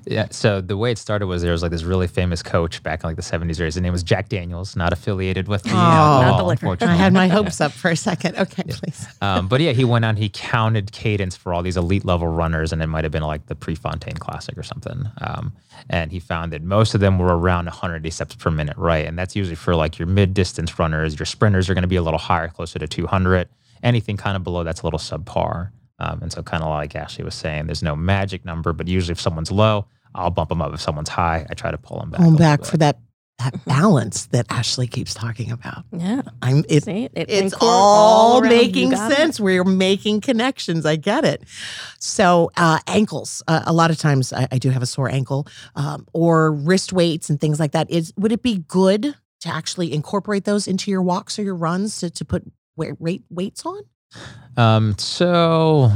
[0.06, 0.28] Yeah.
[0.32, 3.08] So the way it started was there was like this really famous coach back in
[3.10, 3.60] like the 70s.
[3.60, 5.76] or His name was Jack Daniels, not affiliated with the Oh.
[5.78, 6.86] alcohol, Not the liquor.
[6.86, 8.38] I had my hopes up for a second.
[8.38, 9.08] Okay, please.
[9.22, 10.18] um, but yeah, he went out.
[10.18, 13.46] He counted cadence for all these elite level runners, and it might have been like
[13.46, 15.04] the Prefontaine Classic or something.
[15.22, 15.54] Um,
[15.90, 19.06] and he found that most of them were around 180 steps per minute, right?
[19.06, 21.20] And that's usually for like your mid distance runners.
[21.20, 23.48] Your sprinters are going to be a little higher, closer to 200.
[23.84, 25.70] Anything kind of below that's a little subpar.
[26.04, 29.12] Um, and so, kind of like Ashley was saying, there's no magic number, but usually
[29.12, 29.86] if someone's low,
[30.16, 30.74] I'll bump them up.
[30.74, 32.20] If someone's high, I try to pull them back.
[32.20, 32.68] a Going little back bit.
[32.70, 33.00] for that
[33.40, 35.84] that balance that Ashley keeps talking about.
[35.92, 39.16] Yeah, I'm it, see, it, it's incor- all, making got it.
[39.16, 39.40] sense.
[39.40, 40.86] We're making connections.
[40.86, 41.44] I get it.
[42.00, 43.42] So uh, ankles.
[43.48, 46.94] Uh, a lot of times I, I do have a sore ankle, um, or wrist
[46.94, 47.90] weights and things like that.
[47.90, 49.04] Is would it be good
[49.42, 52.44] to actually incorporate those into your walks or your runs to, to put
[52.76, 53.82] weight, weight weights on?
[54.58, 55.92] Um, so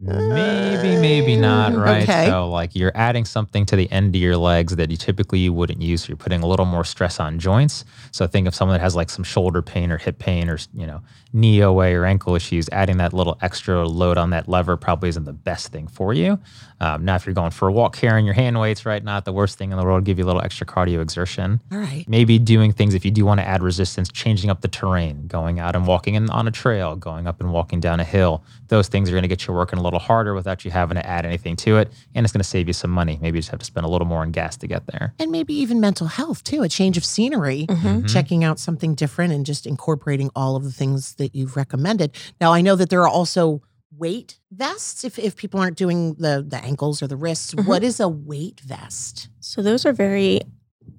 [0.00, 2.02] maybe, maybe not, right?
[2.02, 2.26] Okay.
[2.26, 5.52] So like you're adding something to the end of your legs that you typically you
[5.52, 6.08] wouldn't use.
[6.08, 7.84] You're putting a little more stress on joints.
[8.10, 10.86] So think of someone that has like some shoulder pain or hip pain or you
[10.86, 11.02] know
[11.32, 12.68] knee OA or ankle issues.
[12.70, 16.38] Adding that little extra load on that lever probably isn't the best thing for you.
[16.80, 19.32] Um, now, if you're going for a walk carrying your hand weights, right, not the
[19.32, 20.04] worst thing in the world.
[20.04, 22.04] Give you a little extra cardio exertion All right.
[22.08, 25.58] maybe doing things if you do want to add resistance changing up the terrain going
[25.60, 28.88] out and walking in, on a trail going up and walking down a hill those
[28.88, 31.26] things are going to get you working a little harder without you having to add
[31.26, 33.58] anything to it and it's going to save you some money maybe you just have
[33.60, 36.42] to spend a little more on gas to get there And maybe even mental health
[36.44, 38.08] too, a change of scenery, Mhm.
[38.10, 42.12] checking out something different and just incorporating all of the things that you've recommended.
[42.40, 43.60] Now, I know that there are also
[44.00, 47.54] weight vests if, if people aren't doing the, the ankles or the wrists.
[47.54, 47.66] Mhm.
[47.66, 49.28] What is a weight vest?
[49.40, 50.40] So those are very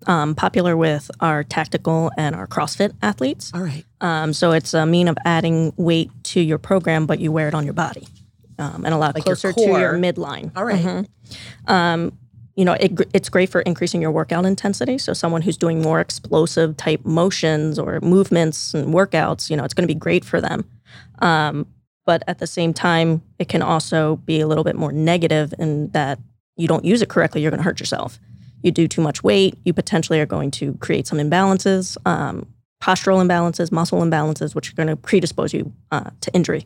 [0.07, 3.51] um, popular with our tactical and our CrossFit athletes.
[3.53, 3.83] All right.
[3.99, 7.53] Um, so it's a mean of adding weight to your program, but you wear it
[7.53, 8.07] on your body
[8.57, 10.51] um, and a lot Like your closer to your midline.
[10.55, 10.83] All right.
[10.83, 11.07] Mhm.
[11.67, 12.17] Um,
[12.55, 14.97] you know, it, it's great for increasing your workout intensity.
[14.97, 19.73] So someone who's doing more explosive type motions or movements and workouts, you know, it's
[19.73, 20.65] going to be great for them.
[22.11, 25.87] But at the same time, it can also be a little bit more negative in
[25.91, 26.19] that
[26.57, 28.19] you don't use it correctly, you're going to hurt yourself.
[28.63, 32.47] You do too much weight, you potentially are going to create some imbalances, um,
[32.83, 36.65] postural imbalances, muscle imbalances, which are going to predispose you uh, to injury.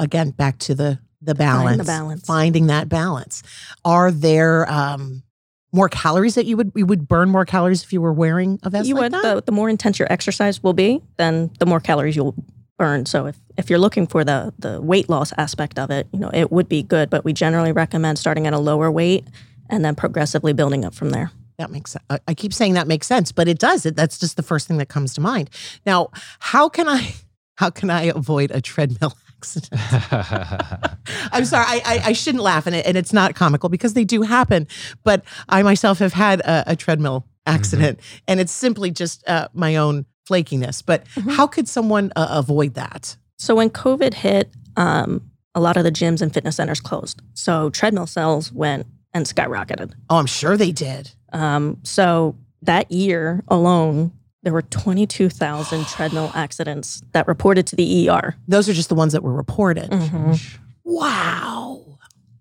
[0.00, 1.78] Again, back to the the balance.
[1.78, 2.26] the balance.
[2.26, 3.44] Finding that balance.
[3.84, 5.22] Are there um,
[5.70, 8.70] more calories that you would you would burn more calories if you were wearing a
[8.70, 9.22] vest you like would that?
[9.22, 12.34] the, the more intense your exercise will be, then the more calories you'll
[12.78, 13.06] burn.
[13.06, 16.30] So if, if you're looking for the the weight loss aspect of it, you know,
[16.32, 19.24] it would be good, but we generally recommend starting at a lower weight
[19.68, 21.30] and then progressively building up from there.
[21.58, 22.04] That makes sense.
[22.10, 23.86] I- I keep saying that makes sense, but it does.
[23.86, 25.48] It, that's just the first thing that comes to mind.
[25.86, 27.14] Now, how can I
[27.56, 29.70] how can I avoid a treadmill accident?
[31.32, 34.04] I'm sorry, I, I, I shouldn't laugh, and, it, and it's not comical because they
[34.04, 34.66] do happen.
[35.04, 39.76] But I myself have had a, a treadmill accident, and it's simply just uh, my
[39.76, 40.82] own flakiness.
[40.84, 41.32] But Mhm.
[41.36, 43.16] how could someone uh, avoid that?
[43.38, 45.22] So when COVID hit, um,
[45.54, 47.22] a lot of the gyms and fitness centers closed.
[47.34, 49.92] So treadmill sales went and skyrocketed.
[50.10, 51.10] Oh, I'm sure they did.
[51.32, 54.12] Um, so that year alone,
[54.42, 58.36] there were 22,000 treadmill accidents that reported to the ER.
[58.48, 59.90] Those are just the ones that were reported.
[59.90, 60.40] Mhm.
[60.84, 61.98] Wow.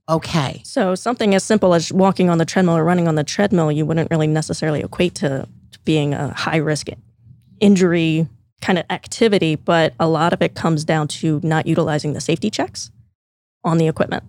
[0.08, 0.62] Okay.
[0.64, 3.86] So something as simple as walking on the treadmill or running on the treadmill, you
[3.86, 6.90] wouldn't really necessarily equate to, to being a high risk
[7.60, 8.28] injury
[8.62, 12.50] kind of activity, but a lot of it comes down to not utilizing the safety
[12.50, 12.90] checks
[13.64, 14.24] on the equipment.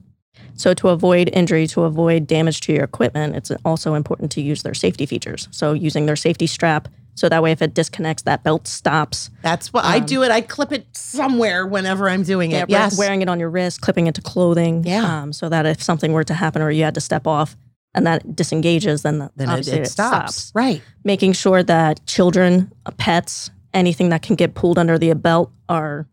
[0.54, 4.62] So, to avoid injury, to avoid damage to your equipment, it's also important to use
[4.62, 5.48] their safety features.
[5.50, 9.30] So, using their safety strap, so that way if it disconnects, that belt stops.
[9.42, 10.22] That's what I do.
[10.22, 10.30] It.
[10.30, 12.68] I clip it somewhere whenever I'm doing it.
[12.68, 12.98] wear- Yes.
[12.98, 14.84] wearing it on your wrist, clipping it to clothing.
[14.84, 15.22] Yeah.
[15.22, 17.56] Um, so that if something were to happen or you had to step off
[17.96, 20.52] and that disengages, then, the, then it, obviously it stops.
[20.54, 20.82] Right.
[21.02, 26.06] Making sure that children, uh, pets, anything that can get pulled under the belt are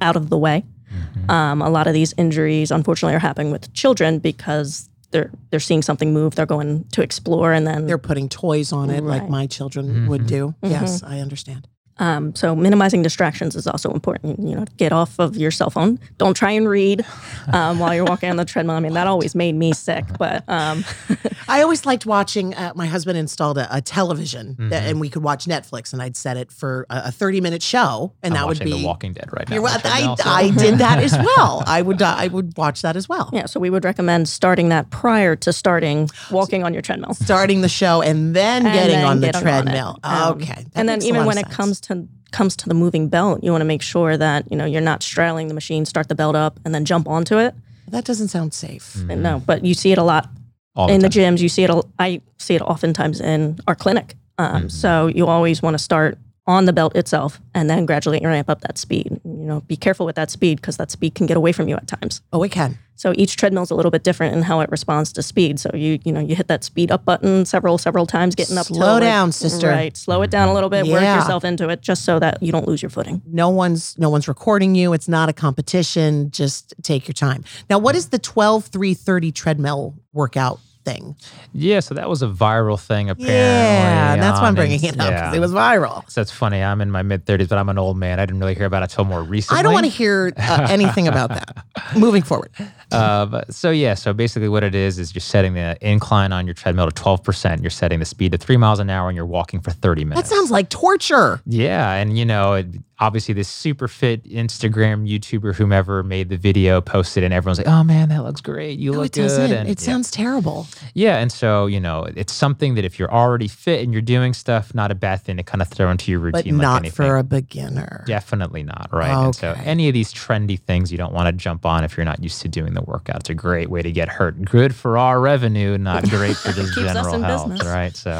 [0.00, 0.64] out of the way.
[0.92, 1.30] Mhm.
[1.30, 5.82] Um, a lot of these injuries, unfortunately, are happening with children because they're they're seeing
[5.82, 9.46] something move, they're going to explore, and then They're putting toys on it like my
[9.46, 10.26] children would Mhm.
[10.26, 10.54] do.
[10.62, 11.68] Yes, I understand.
[11.98, 14.38] Um, so minimizing distractions is also important.
[14.40, 15.98] You know, get off of your cell phone.
[16.18, 17.04] Don't try and read
[17.52, 18.76] um, while you're walking on the treadmill.
[18.76, 20.04] I mean, that always made me sick.
[20.18, 20.84] But um,
[21.48, 22.54] I always liked watching.
[22.54, 24.90] Uh, my husband installed a, a television, that, Mhm.
[24.90, 28.12] and we could watch Netflix, and I'd set it for a, a 30 minute show,
[28.22, 28.72] and I'm that would be.
[28.80, 29.54] The Walking Dead right now.
[29.56, 30.16] You're on the right.
[30.26, 31.62] I, I did that as well.
[31.66, 33.30] I would uh, I would watch that as well.
[33.32, 37.14] yeah, so we would recommend starting that prior to starting walking on your treadmill.
[37.14, 39.98] Starting the show and then And getting then on the get on treadmill.
[40.04, 40.54] Um, okay.
[40.54, 41.56] that and then even when of it sense.
[41.56, 44.64] comes to comes to the moving belt, you want to make sure that you know
[44.64, 47.54] you're not straddling the machine, start the belt up, and then jump onto it.
[47.88, 48.96] that doesn't sound safe.
[49.08, 50.28] And no, but you see it a lot
[50.74, 51.36] All in the time.
[51.36, 51.40] gyms.
[51.40, 51.70] You see it.
[51.70, 54.16] a- I see it oftentimes in our clinic.
[54.38, 54.70] Um, Mhm.
[54.72, 58.60] So you always want to start on the belt itself and then gradually ramp up
[58.60, 59.20] that speed.
[59.24, 61.74] You know, be careful with that speed because that speed can get away from you
[61.76, 62.20] at times.
[62.32, 62.78] Oh, it can.
[62.98, 65.60] So each treadmill is a little bit different in how it responds to speed.
[65.60, 68.66] So you you know you hit that speed up button several several times, getting up.
[68.68, 69.68] to, Slow like- down, sister.
[69.68, 70.86] Right, slow it down a little bit.
[70.86, 73.20] Work yourself into it, just so that you don't lose your footing.
[73.26, 74.92] No one's no one's recording you.
[74.94, 76.30] It's not a competition.
[76.30, 77.44] Just take your time.
[77.68, 81.16] Now, what is the 12 3 30 treadmill workout thing?
[81.52, 83.34] Yeah, so that was a viral thing apparently.
[83.34, 85.34] Yeah, and that's why I'm bringing it up because yeah.
[85.34, 86.08] it was viral.
[86.08, 86.62] So it's funny.
[86.62, 88.20] I'm in my mid 30s, but I'm an old man.
[88.20, 89.58] I didn't really hear about it until more recently.
[89.58, 91.64] I don't want to hear uh, anything about that.
[91.98, 92.52] Moving forward.
[92.92, 96.46] Uh, but, so yeah, so basically what it is is you're setting the incline on
[96.46, 97.60] your treadmill to 12%.
[97.60, 100.28] You're setting the speed to three miles an hour, and you're walking for 30 minutes.
[100.28, 101.42] That sounds like torture.
[101.46, 102.66] Yeah, and you know, it,
[102.98, 107.84] obviously this super fit Instagram YouTuber, whomever made the video, posted, and everyone's like, "Oh
[107.84, 108.78] man, that looks great.
[108.78, 109.84] You No, look it good." And it yeah.
[109.86, 110.66] sounds terrible.
[110.94, 114.32] Yeah, and so you know, it's something that if you're already fit and you're doing
[114.34, 116.58] stuff, not a bad thing to kind of throw into your But routine.
[116.58, 117.06] like not anything.
[117.06, 118.04] for a beginner.
[118.06, 119.10] Definitely not, right?
[119.10, 122.04] And so any of these trendy things you don't want to jump on if you're
[122.06, 123.16] not used to doing the workout.
[123.20, 124.42] It's a great way to get hurt.
[124.44, 127.66] Good for our revenue, not great for just general health, business.
[127.68, 127.94] right?
[127.96, 128.10] So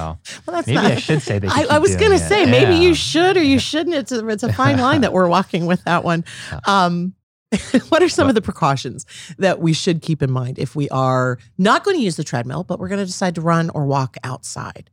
[0.46, 0.92] Well, that's maybe not.
[0.92, 1.50] I should say that.
[1.54, 3.94] I, I was going to say maybe you should or you shouldn't.
[3.94, 6.24] It's a it's a fine line that we're walking with that one.
[6.66, 7.14] Um,
[7.88, 9.06] what are some of the precautions
[9.38, 12.64] that we should keep in mind if we are not going to use the treadmill,
[12.64, 14.90] but we're going to decide to run or walk outside?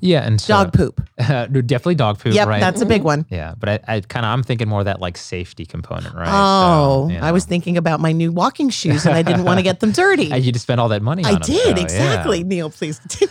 [0.00, 1.00] Yeah, and so Dog poop.
[1.16, 2.60] definitely dog poop, yep, right?
[2.60, 3.24] that's a big one.
[3.30, 6.28] yeah, but I, I kind of I'm thinking more of that like safety component, right?
[6.28, 9.58] Oh, So, you I was thinking about my new walking shoes and I didn't want
[9.58, 10.30] to get them dirty.
[10.36, 11.82] And you just spend all that money on I them, did so, yeah.
[11.82, 12.44] exactly.
[12.44, 13.30] Neil, please continue.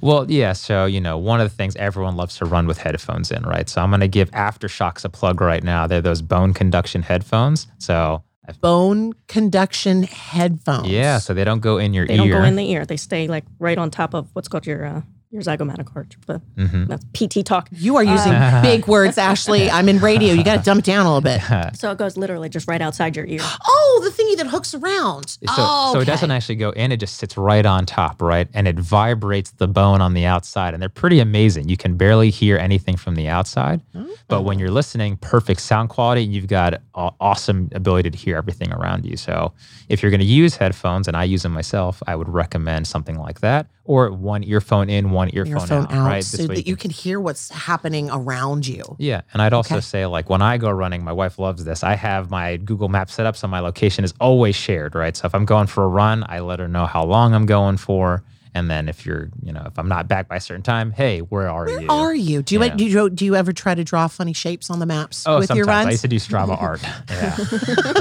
[0.00, 0.52] Well, yeah.
[0.52, 3.68] So, you know, one of the things everyone loves to run with headphones in, right?
[3.68, 5.86] So I'm going to give AfterShokz a plug right now.
[5.86, 7.66] They're those bone conduction headphones.
[7.78, 8.22] So,
[8.60, 10.86] Bone conduction headphones.
[10.86, 12.22] yeah, so they don't go in your They ear.
[12.22, 12.86] They don't go in the ear.
[12.86, 16.12] They stay like right on top of what's called your uh, your zygomatic arch.
[16.26, 16.86] But Mhm.
[16.88, 17.68] that's PT talk.
[17.72, 19.70] You are using Uh, big words, Ashley.
[19.76, 20.32] I'm in radio.
[20.34, 21.40] You got to dumb it down a little bit.
[21.76, 23.40] So it goes literally just right outside your ear.
[23.66, 25.28] Oh, the thingy that hooks around.
[25.30, 28.48] So, oh, so it doesn't actually go in, it just sits right on top, right?
[28.54, 30.72] And it vibrates the bone on the outside.
[30.74, 31.68] And they're pretty amazing.
[31.68, 33.80] You can barely hear anything from the outside.
[34.28, 39.04] But when you're listening, perfect sound quality, you've got awesome ability to hear everything around
[39.04, 39.16] you.
[39.16, 39.52] So
[39.88, 43.18] if you're going to use headphones, and I use them myself, I would recommend something
[43.18, 46.24] like that, or one earphone in, one earphone, your phone out, out, right?
[46.24, 48.94] so that you can hear what's happening around you.
[48.98, 49.80] Yeah, and I'd also Okay.
[49.80, 51.82] say like when I go running, my wife loves this.
[51.82, 55.16] I have my Google Maps set up so my location is always shared, right?
[55.16, 57.76] So if I'm going for a run, I let her know how long I'm going
[57.78, 58.22] for,
[58.54, 61.20] and then if you're, you know, if I'm not back by a certain time, hey,
[61.20, 61.88] where are Where you?
[61.90, 62.42] are you?
[62.42, 62.74] Do you, Yeah.
[62.74, 65.50] do you do you ever try to draw funny shapes on the maps Oh, with
[65.50, 66.80] your sometimes I used to do Strava art.
[67.10, 67.36] Yeah.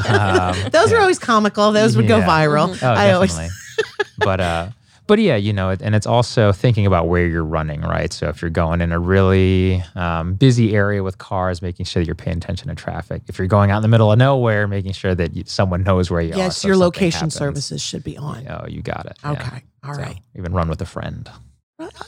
[0.06, 0.98] Um, Those yeah.
[0.98, 1.72] are always comical.
[1.72, 2.78] Those would go viral.
[2.82, 3.56] Oh, I always definitely.
[4.20, 4.70] but uh,
[5.08, 8.12] but yeah, you know, and it's also thinking about where you're running, right?
[8.12, 12.08] So if you're going in a really um, busy area with cars, making sure that
[12.08, 13.22] you're paying attention to traffic.
[13.28, 16.10] If you're going out in the middle of nowhere, making sure that you, someone knows
[16.10, 16.38] where you are.
[16.38, 18.48] yes, so your location happens, services should be on.
[18.50, 19.18] Oh, you got it.
[19.24, 19.32] yeah.
[19.34, 20.20] Okay, all So right.
[20.38, 21.30] Even run with a friend.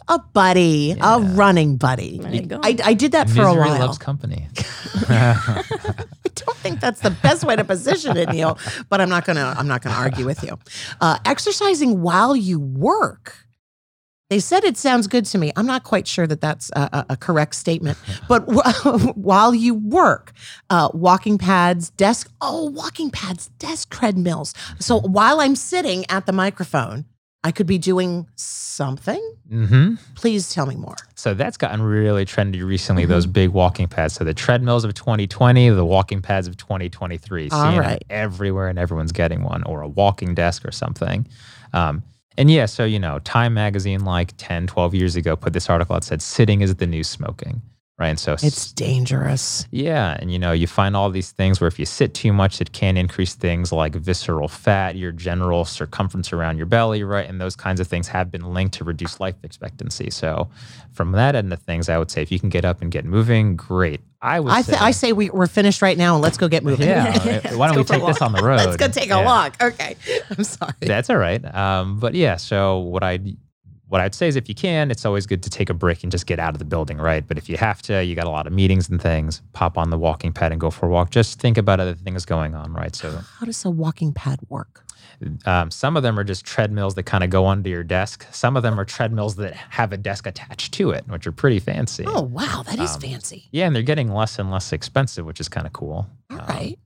[0.08, 2.20] A buddy, a running buddy.
[2.20, 2.60] There you go.
[2.64, 3.80] I, I did that for a Misery while.
[3.80, 4.48] loves company.
[6.48, 8.58] Don't think that's the best way to position it, Neil.
[8.90, 10.58] But I'm not gonna I'm not gonna argue with you.
[11.02, 13.44] Uh, exercising while you work.
[14.30, 15.54] They said it sounds good to me.
[15.56, 17.98] I'm not quite sure that that's a, a- a correct statement.
[18.28, 20.34] But w- while you work,
[20.70, 24.54] uh, walking pads, desk, oh, walking pads, desk treadmills.
[24.80, 27.06] So while I'm sitting at the microphone,
[27.44, 29.22] I could be doing something.
[29.50, 29.96] Mm-hmm.
[30.16, 30.96] Please tell me more.
[31.16, 33.04] So that's gotten really trendy recently.
[33.04, 33.12] Mm-hmm.
[33.12, 34.16] Those big walking pads.
[34.16, 37.50] So the treadmills of 2020, the walking pads of 2023.
[37.50, 38.04] All Seeing right.
[38.10, 41.28] everywhere, and everyone's getting one, or a walking desk or something.
[41.74, 42.04] Um,
[42.38, 45.96] and yeah, so you know, Time Magazine, like 10, 12 years ago, put this article
[45.96, 47.62] that said "sitting is the new smoking."
[48.00, 49.68] Right, and so It's dangerous.
[49.72, 52.62] yeah, and you know, you find all these things where if you sit too much,
[52.62, 57.28] it can increase things like visceral fat, your general circumference around your belly, right?
[57.28, 60.12] And those kinds of things have been linked to reduced life expectancy.
[60.12, 60.48] So,
[60.92, 63.04] from that end of things, I would say if you can get up and get
[63.04, 64.02] moving, great.
[64.22, 66.48] I would I, say, th- I say we, we're finished right now and let's go
[66.48, 66.88] get moving.
[66.88, 67.56] yeah.
[67.56, 68.58] Why don't we go for a take this on the road?
[68.66, 69.26] let's go take a Yeah.
[69.26, 69.56] walk.
[69.60, 69.96] Okay.
[70.38, 70.74] I'm sorry.
[70.82, 71.44] That's all right.
[71.56, 73.18] Um, but yeah, so what I
[73.90, 76.12] what I'd say is if you can, it's always good to take a break and
[76.12, 77.26] just get out of the building, right?
[77.28, 79.90] But if you have to, you got a lot of meetings and things, pop on
[79.90, 81.10] the walking pad and go for a walk.
[81.10, 82.96] Just think about other things going on, right?
[82.96, 84.84] So How does a walking pad work?
[85.46, 88.26] um, some of them are just treadmills that kind of go under your desk.
[88.32, 91.60] Some of them are treadmills that have a desk attached to it, which are pretty
[91.60, 92.04] fancy.
[92.06, 92.64] Oh, wow.
[92.68, 93.48] That is Um, fancy.
[93.52, 96.08] Yeah, and they're getting less and less expensive, which is kind of cool.
[96.30, 96.80] All Um, right.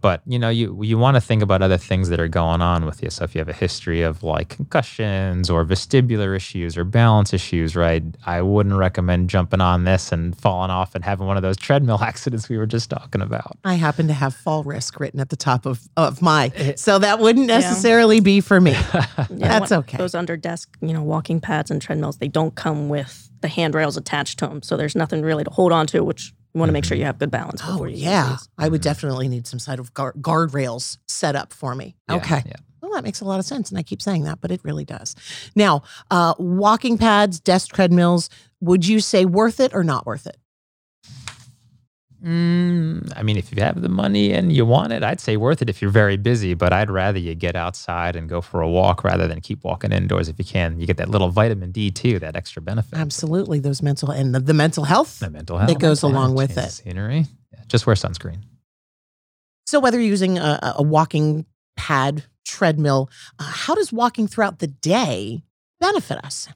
[0.00, 2.86] But you know, you you want to think about other things that are going on
[2.86, 3.10] with you.
[3.10, 7.74] So if you have a history of like concussions or vestibular issues or balance issues,
[7.74, 8.02] right?
[8.24, 11.98] I wouldn't recommend jumping on this and falling off and having one of those treadmill
[12.02, 13.58] accidents we were just talking about.
[13.64, 16.74] I happen to have fall risk written at the top of, of my, eh.
[16.76, 18.76] so that wouldn't necessarily be for me.
[19.30, 19.98] Yeah, That's okay.
[19.98, 23.96] Those under desk, you know, walking pads and treadmills, they don't come with the handrails
[23.96, 24.62] attached to them.
[24.62, 27.04] So there's nothing really to hold on to, which you want to make sure you
[27.04, 28.30] have good balance Oh, before you yeah.
[28.30, 28.48] these.
[28.56, 31.96] I would definitely need some side of guard, guardrails set up for me.
[32.08, 32.42] Yeah, okay.
[32.46, 32.54] Yeah.
[32.80, 33.68] Well, that makes a lot of sense.
[33.68, 35.14] And I keep saying that, but it really does.
[35.54, 40.38] Now, uh, walking pads, desk treadmills, would you say worth it or not worth it?
[42.26, 45.62] Mm, I mean, if you have the money and you want it, I'd say worth
[45.62, 46.54] it if you're very busy.
[46.54, 49.92] But I'd rather you get outside and go for a walk rather than keep walking
[49.92, 50.80] indoors if you can.
[50.80, 52.98] You get that little vitamin D too, that extra benefit.
[52.98, 53.60] Absolutely.
[53.60, 55.20] Those mental and the, the mental health.
[55.20, 56.70] The mental health goes yeah, along with it.
[56.70, 57.26] Scenery.
[57.52, 58.38] Yeah, just wear sunscreen.
[59.66, 63.08] So, whether you're using a, a walking pad, treadmill,
[63.38, 65.44] uh, how does walking throughout the day
[65.78, 66.48] benefit us?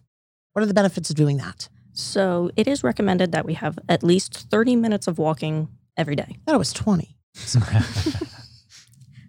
[0.52, 1.68] What are the benefits of doing that?
[1.92, 6.26] So it is recommended that we have at least 30 minutes of walking every day.
[6.28, 7.16] I thought it was 20.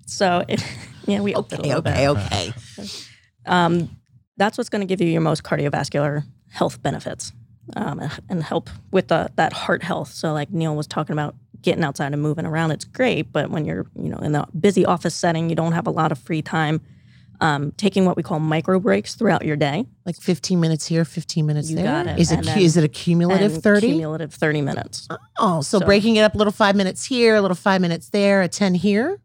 [0.06, 0.62] So it,
[1.08, 2.10] yeah, we upped it a Okay, bit.
[2.10, 2.88] okay, okay.
[3.46, 3.90] Um,
[4.38, 7.32] that's what's going to give you your most cardiovascular health benefits
[7.76, 10.10] um, and help with the, that heart health.
[10.12, 13.32] So, like Neil was talking about, getting outside and moving around, it's great.
[13.32, 16.12] But when you're, you know, in the busy office setting, you don't have a lot
[16.12, 16.82] of free time.
[17.42, 19.86] Um, taking what we call micro breaks throughout your day.
[20.06, 21.86] Like 15 minutes here, 15 minutes You there.
[21.86, 22.20] got it.
[22.20, 23.88] Is it then- is it a cumulative and 30?
[23.88, 25.08] Cumulative 30 minutes.
[25.40, 28.10] oh, so, So- breaking it up a little 5 minutes here, a little 5 minutes
[28.10, 29.20] there, a 10 here.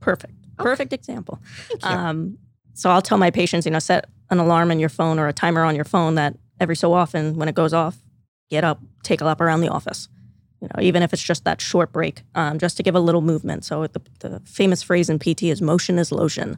[0.00, 0.32] Perfect.
[0.56, 1.38] Perfect example.
[1.82, 2.38] Um,
[2.72, 5.32] so I'll tell my patients, you know, set an alarm on your phone or a
[5.34, 7.98] timer on your phone that every so often when it goes off,
[8.50, 10.08] get up, take a lap around the office.
[10.62, 13.20] You know, even if it's just that short break, um, just to give a little
[13.20, 13.64] movement.
[13.66, 16.56] So the, the famous phrase in PT is motion is lotion.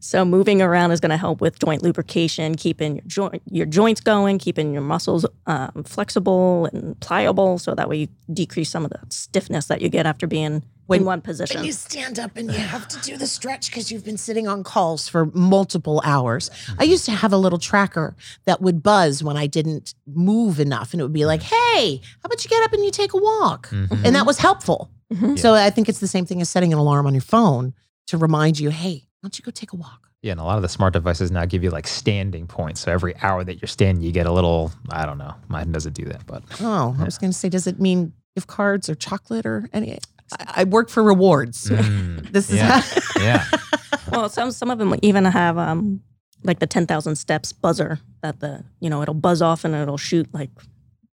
[0.00, 4.00] So moving around is going to help with joint lubrication, keeping your joint your joints
[4.00, 8.90] going, keeping your muscles um, flexible and pliable, so that way you decrease some of
[8.90, 11.56] the stiffness that you get after being When- in one position.
[11.58, 14.46] When you stand up and you have to do the stretch because you've been sitting
[14.48, 16.50] on calls for multiple hours.
[16.78, 18.14] I used to have a little tracker
[18.46, 22.26] that would buzz when I didn't move enough, and it would be like, "Hey, how
[22.26, 24.04] about you get up and you take a walk?" Mhm.
[24.04, 24.90] And that was helpful.
[25.12, 25.38] Mhm.
[25.38, 27.74] So I think it's the same thing as setting an alarm on your phone
[28.06, 30.56] to remind you, "Hey, why don't you go take a walk?" Yeah, and a lot
[30.56, 32.80] of the smart devices now give you like standing points.
[32.80, 34.72] So every hour that you're standing, you get a little.
[34.90, 35.34] I don't know.
[35.48, 38.48] Mine doesn't do that, but Oh, I was going to say, does it mean gift
[38.48, 39.98] cards or chocolate or any?
[40.38, 41.70] I, I work for rewards.
[41.70, 43.44] Mm, This is yeah, how, yeah.
[44.12, 46.00] well, some some of them even have um
[46.44, 49.96] like the ten thousand steps buzzer that the you know it'll buzz off and it'll
[49.96, 50.50] shoot like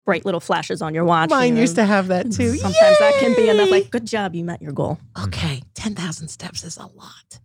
[0.05, 1.29] bright little flashes on your watch.
[1.29, 1.83] mine you used know.
[1.83, 2.55] to have that too.
[2.57, 3.69] Sometimes that can be enough.
[3.71, 4.99] Like, good job, you met your goal.
[5.23, 7.39] okay, ten thousand steps is a lot,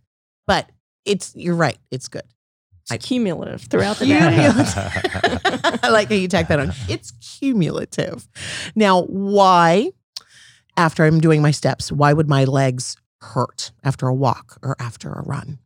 [0.47, 0.69] but
[1.05, 1.77] it's you're right.
[1.91, 2.23] It's good.
[2.91, 4.55] It's cumulative throughout the Cumulative.
[4.55, 5.79] day.
[5.83, 6.71] I like how you tack that on.
[6.87, 8.27] It's cumulative.
[8.75, 9.91] Now, why,
[10.77, 15.11] after I'm doing my steps, why would my legs hurt after a walk or after
[15.11, 15.57] a run?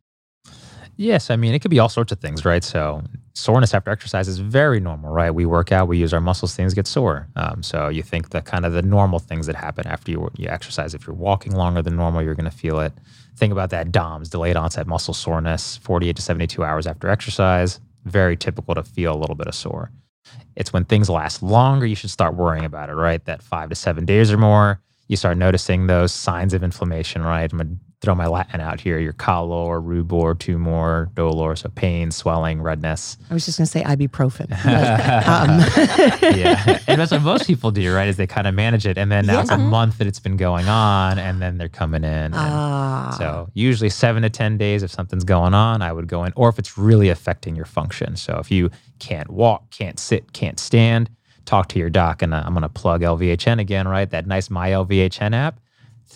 [0.96, 2.62] Yes, I mean it could be all sorts of things, right?
[2.62, 3.02] So
[3.34, 5.30] soreness after exercise is very normal, right?
[5.30, 7.26] We work out, we use our muscles, things get sore.
[7.36, 10.48] Um, so you think the kind of the normal things that happen after you you
[10.48, 10.94] exercise.
[10.94, 12.92] If you're walking longer than normal, you're going to feel it.
[13.40, 17.80] Think about that DOMS, delayed onset muscle soreness, 48 to 72 hours after exercise.
[18.04, 19.90] very typical to feel a little bit of sore.
[20.56, 23.22] It's when things last longer, you should start worrying about it, right?
[23.24, 27.50] That five to seven days or more, you start noticing those signs of inflammation, right?
[28.00, 33.18] Throw my Latin out here, your calor, rubor, tumor, dolor, so pain, swelling, redness.
[33.28, 34.48] I was just going to say ibuprofen.
[34.64, 35.60] but, um,
[36.38, 36.78] yeah.
[36.86, 38.08] And that's what most people do, right?
[38.08, 38.96] Is they kind of manage it.
[38.96, 42.02] And then now it's a month that it's been going on, and then they're coming
[42.02, 42.10] in.
[42.10, 46.24] and ah, so usually seven to 10 days if something's going on, I would go
[46.24, 48.16] in, or if it's really affecting your function.
[48.16, 51.10] So if you can't walk, can't sit, can't stand,
[51.44, 52.22] talk to your doc.
[52.22, 54.08] And uh, I'm going to plug LVHN again, right?
[54.08, 55.60] That nice My LVHN app.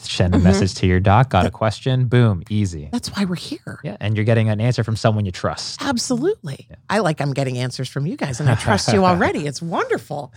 [0.07, 0.45] Send a mm-hmm.
[0.45, 2.89] message to your doc, got a question, boom, easy.
[2.93, 3.81] that's why we're here.
[3.83, 3.97] Yeah.
[4.01, 5.83] And you're getting an answer from someone you trust.
[5.83, 6.69] Absolutely.
[6.89, 9.45] I like I'm getting answers from you guys and I trust you already.
[9.55, 10.33] It's wonderful.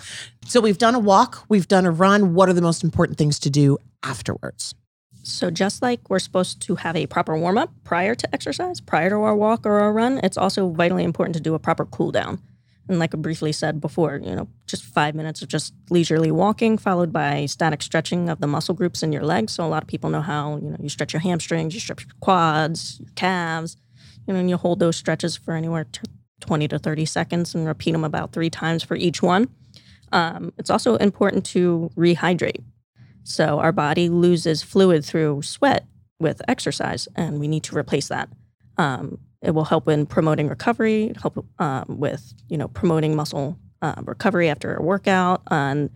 [0.47, 2.33] So we've done a walk, we've done a run.
[2.33, 4.75] What are the most important things to do afterwards?
[5.23, 9.09] So just like we're supposed to have a proper warm up prior to exercise, prior
[9.09, 12.11] to our walk or our run, it's also vitally important to do a proper cool
[12.11, 12.41] down.
[12.89, 16.77] And like I briefly said before, you know, just five minutes of just leisurely walking,
[16.77, 19.53] followed by static stretching of the muscle groups in your legs.
[19.53, 22.03] So a lot of people know how you know you stretch your hamstrings, you stretch
[22.03, 23.77] your quads, your calves,
[24.25, 26.01] you know, and you hold those stretches for anywhere to
[26.41, 29.49] 20 to 30 seconds and repeat them about three times for each one.
[30.11, 32.63] Um, it's also important to rehydrate.
[33.23, 35.85] So our body loses fluid through sweat
[36.19, 38.29] with exercise, and we need to replace that.
[38.77, 43.95] Um, it will help in promoting recovery, help um, with you know promoting muscle uh,
[44.03, 45.89] recovery after a workout, and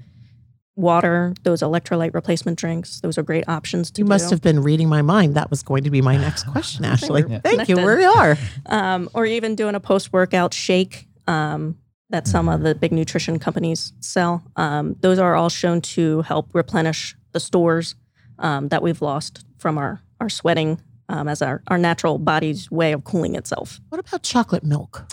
[0.75, 1.33] water.
[1.43, 3.01] Those electrolyte replacement drinks.
[3.01, 4.35] Those are great options to You must do.
[4.35, 5.35] have been reading my mind.
[5.35, 7.23] That was going to be my next question, Ashley.
[7.23, 7.49] Thank you.
[7.49, 7.75] connected.
[7.77, 8.37] Where we are.
[8.67, 11.77] um, or even doing a post workout shake um,
[12.09, 14.43] that some of the big nutrition companies sell.
[14.55, 17.95] Um, those are all shown to help replenish the stores
[18.39, 20.81] um, that we've lost from our, our sweating
[21.11, 23.79] um, as our, our natural body's way of cooling itself.
[23.89, 25.03] What about chocolate milk?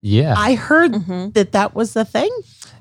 [0.00, 0.34] Yeah.
[0.36, 1.30] I heard Mm-hmm.
[1.30, 2.30] that that was the thing.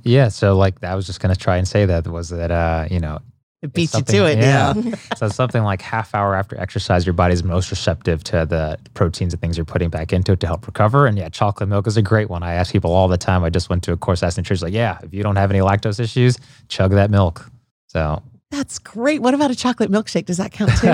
[0.03, 0.29] yeah.
[0.29, 2.99] So, like, I was just going to try and say that was that, uh, you
[2.99, 3.19] know,
[3.61, 4.39] It beats you to it.
[4.39, 4.73] Yeah.
[5.15, 9.41] so something like half hour after exercise, your body's most receptive to the proteins and
[9.41, 11.05] things you're putting back into it to help recover.
[11.05, 12.41] And yeah, chocolate milk is a great one.
[12.41, 13.43] I ask people all the time.
[13.43, 15.59] I just went to a course asking nutrition, like, yeah, if you don't have any
[15.59, 16.37] lactose issues,
[16.69, 17.51] chug that milk.
[17.87, 19.21] So That's great.
[19.21, 20.25] What about a chocolate milkshake?
[20.25, 20.93] Does that count too?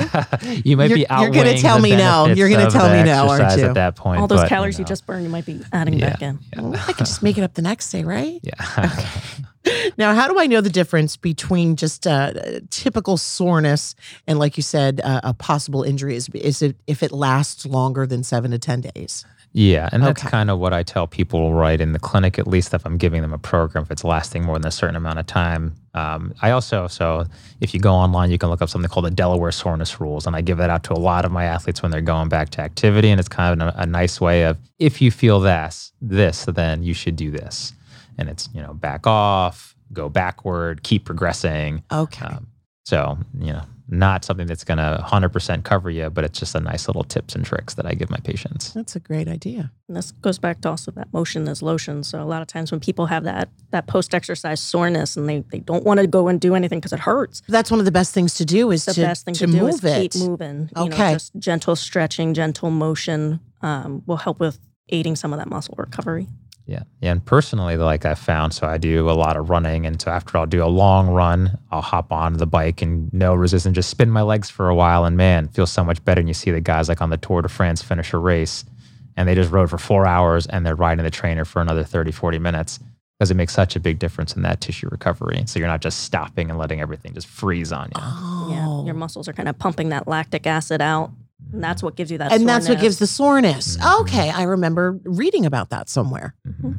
[0.64, 2.28] you might You're- be you're gonna tell me no.
[2.28, 3.66] You're gonna tell me no, aren't you?
[3.66, 5.96] At that point, All those but, calories you, know, just burned, you might be adding
[5.98, 6.12] Yeah.
[6.12, 6.40] back in.
[6.56, 8.40] Well, I could just make it up the next day, right?
[8.44, 8.54] yeah.
[8.78, 9.08] okay.
[9.98, 12.32] Now, how do I know the difference between just uh,
[12.70, 13.96] typical soreness
[14.26, 16.16] and, like you said, uh, a possible injury?
[16.16, 19.26] Is, is it if it lasts longer than seven to 10 days?
[19.54, 20.30] Yeah, and that's Okay.
[20.30, 23.24] kind of what I tell people right in the clinic, at least if I'm giving
[23.24, 25.74] them a program, if it's lasting more than a certain amount of time.
[25.96, 27.26] Um, I also, so
[27.60, 30.36] if you go online, you can look up something called the Delaware Soreness Rules, and
[30.36, 32.62] I give that out to a lot of my athletes when they're going back to
[32.62, 33.10] activity.
[33.10, 36.84] And it's kind of a, a nice way of if you feel this, this, then
[36.84, 37.74] you should do this.
[38.20, 41.84] And it's, you know, back off, go backward, keep progressing.
[41.92, 42.26] Okay.
[42.26, 42.48] Um,
[42.86, 46.60] so, you know, not something that's going to 100% cover you, but it's just a
[46.60, 48.74] nice little tips and tricks that I give my patients.
[48.74, 49.72] That's a great idea.
[49.88, 52.04] And this goes back to also that motion is lotion.
[52.04, 55.44] So a lot of times when people have that that post exercise soreness and they,
[55.52, 57.92] they don't want to go and do anything because it hurts, That's one of the
[57.92, 60.12] best things to do is the to, best thing to, to, do move is it.
[60.14, 60.70] keep moving.
[60.76, 60.98] You Okay.
[61.08, 64.60] know, just gentle stretching, gentle motion um, will help with
[64.90, 66.28] aiding some of that muscle recovery.
[66.68, 66.84] Yeah.
[67.00, 67.12] Yeah.
[67.12, 69.86] And personally, like I found, so I do a lot of running.
[69.86, 73.34] And so after I'll do a long run, I'll hop on the bike and no
[73.34, 75.06] resistance, just spin my legs for a while.
[75.06, 76.20] And man, feels so much better.
[76.20, 78.66] And you see the guys like on the Tour de France finish a race
[79.16, 82.12] and they just rode for four hours and they're riding the trainer for another 30,
[82.12, 82.80] 40 minutes
[83.18, 85.44] because it makes such a big difference in that tissue recovery.
[85.48, 88.02] So you're not just stopping and letting everything just freeze on you.
[88.02, 88.48] Oh.
[88.52, 91.12] Yeah, your muscles are kind of pumping that lactic acid out,
[91.54, 92.32] and that's what gives you that.
[92.32, 93.78] and that's what gives the soreness.
[94.02, 94.30] Okay.
[94.30, 96.36] I remember reading about that somewhere.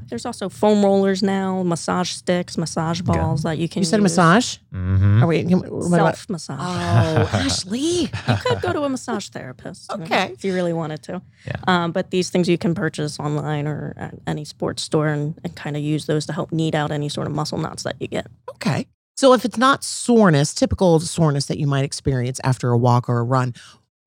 [0.08, 3.80] There's also foam rollers now, massage sticks, massage balls that you can.
[3.82, 4.02] You said use.
[4.04, 4.56] massage?
[4.74, 5.22] Mm-hmm.
[5.22, 5.48] Are we,
[5.88, 6.58] Self massage.
[6.60, 7.78] Oh, Ashley.
[8.28, 9.90] you could go to a massage therapist.
[9.92, 10.30] you know, Okay.
[10.32, 11.22] if you really wanted to.
[11.46, 11.56] Yeah.
[11.66, 15.54] Um, but these things you can purchase online or at any sports store and, and
[15.56, 18.08] kind of use those to help knead out any sort of muscle knots that you
[18.08, 18.26] get.
[18.50, 18.86] Okay.
[19.16, 23.18] So if it's not soreness, typical soreness that you might experience after a walk or
[23.18, 23.52] a run,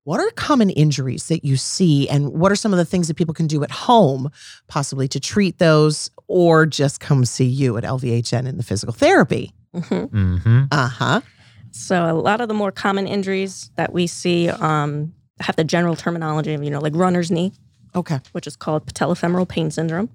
[0.04, 3.14] what are common injuries that you see and what are some of the things that
[3.16, 4.30] people can do at home
[4.68, 9.52] possibly to treat those or just come see you at LVHN in the physical therapy?
[9.74, 10.10] Mhm.
[10.10, 10.62] Mm-hmm.
[10.70, 11.20] Uh-huh.
[11.70, 15.96] So a lot of the more common injuries that we see um, have the general
[15.96, 17.52] terminology of, you know, like runner's knee,
[17.94, 18.18] Okay.
[18.32, 20.10] which is called patellofemoral pain syndrome.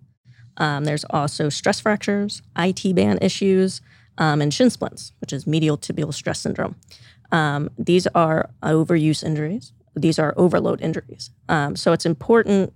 [0.58, 3.82] Um, there's also stress fractures, IT band issues,
[4.18, 6.76] um, and shin splints, which is medial tibial stress syndrome.
[7.32, 9.74] Um, these are overuse injuries.
[9.98, 11.32] These are overload injuries.
[11.50, 12.74] Um, so it's important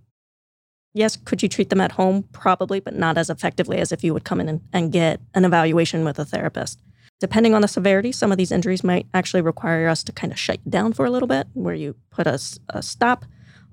[0.93, 2.23] yes, could you treat them at home?
[2.31, 5.45] Probably, but not as effectively as if you would come in and, and get an
[5.45, 6.81] evaluation with a therapist.
[7.19, 10.39] Depending on the severity, some of these injuries might actually require us to kind of
[10.39, 13.25] shut down for a little bit, where you put a, a stop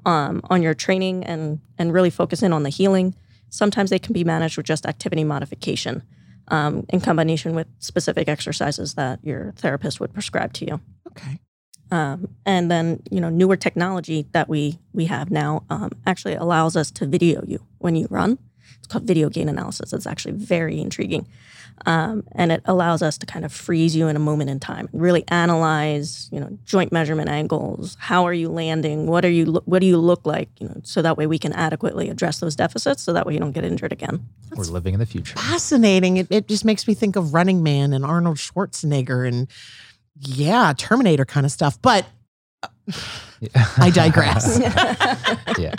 [0.04, 3.14] um, on your training and and really focus in on the healing.
[3.48, 6.02] Sometimes they can be managed with just activity modification
[6.48, 10.80] um, in combination with specific exercises that your therapist would prescribe to you.
[11.08, 11.40] Okay.
[11.90, 16.76] Um, and then you know newer technology that we we have now um, actually allows
[16.76, 18.38] us to video you when you run.
[18.78, 19.92] It's called video gait analysis.
[19.92, 21.26] It's actually very intriguing,
[21.86, 24.88] um, and it allows us to kind of freeze you in a moment in time,
[24.92, 27.96] really analyze you know joint measurement angles.
[27.98, 29.06] How are you landing?
[29.06, 30.50] What are you what do you look like?
[30.60, 33.40] You know, so that way we can adequately address those deficits, so that way you
[33.40, 34.28] don't get injured again.
[34.54, 35.36] We're living in the future.
[35.36, 36.18] Fascinating.
[36.18, 39.48] It, it just makes me think of Running Man and Arnold Schwarzenegger and
[40.20, 41.80] yeah, Terminator kind of stuff.
[41.80, 42.06] But
[42.62, 42.68] uh,
[43.76, 44.58] I digress.
[45.58, 45.74] yeah.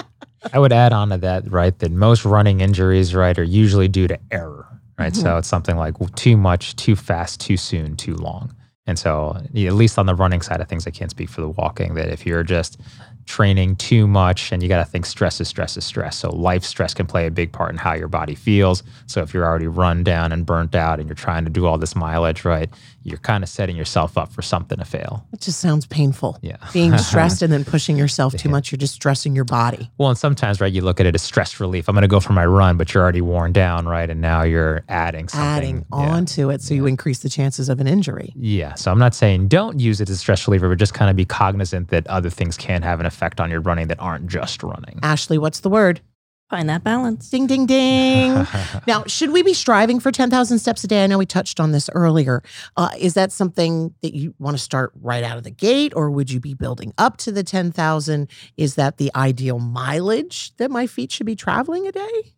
[0.53, 4.07] I would add on to that, right, that most running injuries, right, are usually due
[4.07, 4.67] to error,
[4.97, 5.13] right?
[5.13, 8.55] So it's something like too much, too fast, too soon, too long.
[8.87, 11.49] And so, at least on the running side of things, I can't speak for the
[11.49, 12.79] walking, that if you're just
[13.29, 16.17] training too much and you got to think stress is stress is stress.
[16.17, 18.81] So, life stress can play a big part in how your body feels.
[19.05, 21.77] So, if you're already run down and burnt out and you're trying to do all
[21.77, 22.69] this mileage, right,
[23.03, 25.23] you're kind of setting yourself up for something to fail.
[25.31, 26.39] It just sounds painful.
[26.41, 26.57] Yeah.
[26.73, 29.89] Being stressed and then pushing yourself too much, you're just stressing your body.
[29.99, 31.87] Well, and sometimes, right, you look at it as stress relief.
[31.87, 34.09] I'm going to go for my run, but you're already worn down, right?
[34.09, 35.47] And now you're adding something.
[35.47, 36.09] Adding Yeah.
[36.15, 38.33] onto it so you increase the chances of an injury.
[38.35, 38.73] Yeah.
[38.73, 41.15] So I'm not saying don't use it as a stress reliever, but just kind of
[41.15, 44.63] be cognizant that other things can have an effect on your running that aren't just
[44.63, 44.99] running.
[45.03, 46.01] Ashley, what's the word?
[46.49, 47.29] Find that balance.
[47.29, 48.47] Ding, ding, ding.
[48.87, 51.03] now, should we be striving for 10,000 steps a day?
[51.03, 52.41] I know we touched on this earlier.
[52.75, 56.09] Uh, is that something that you want to start right out of the gate, or
[56.09, 58.27] would you be building up to the 10,000?
[58.57, 62.33] Is that the ideal mileage that my feet should be traveling a day?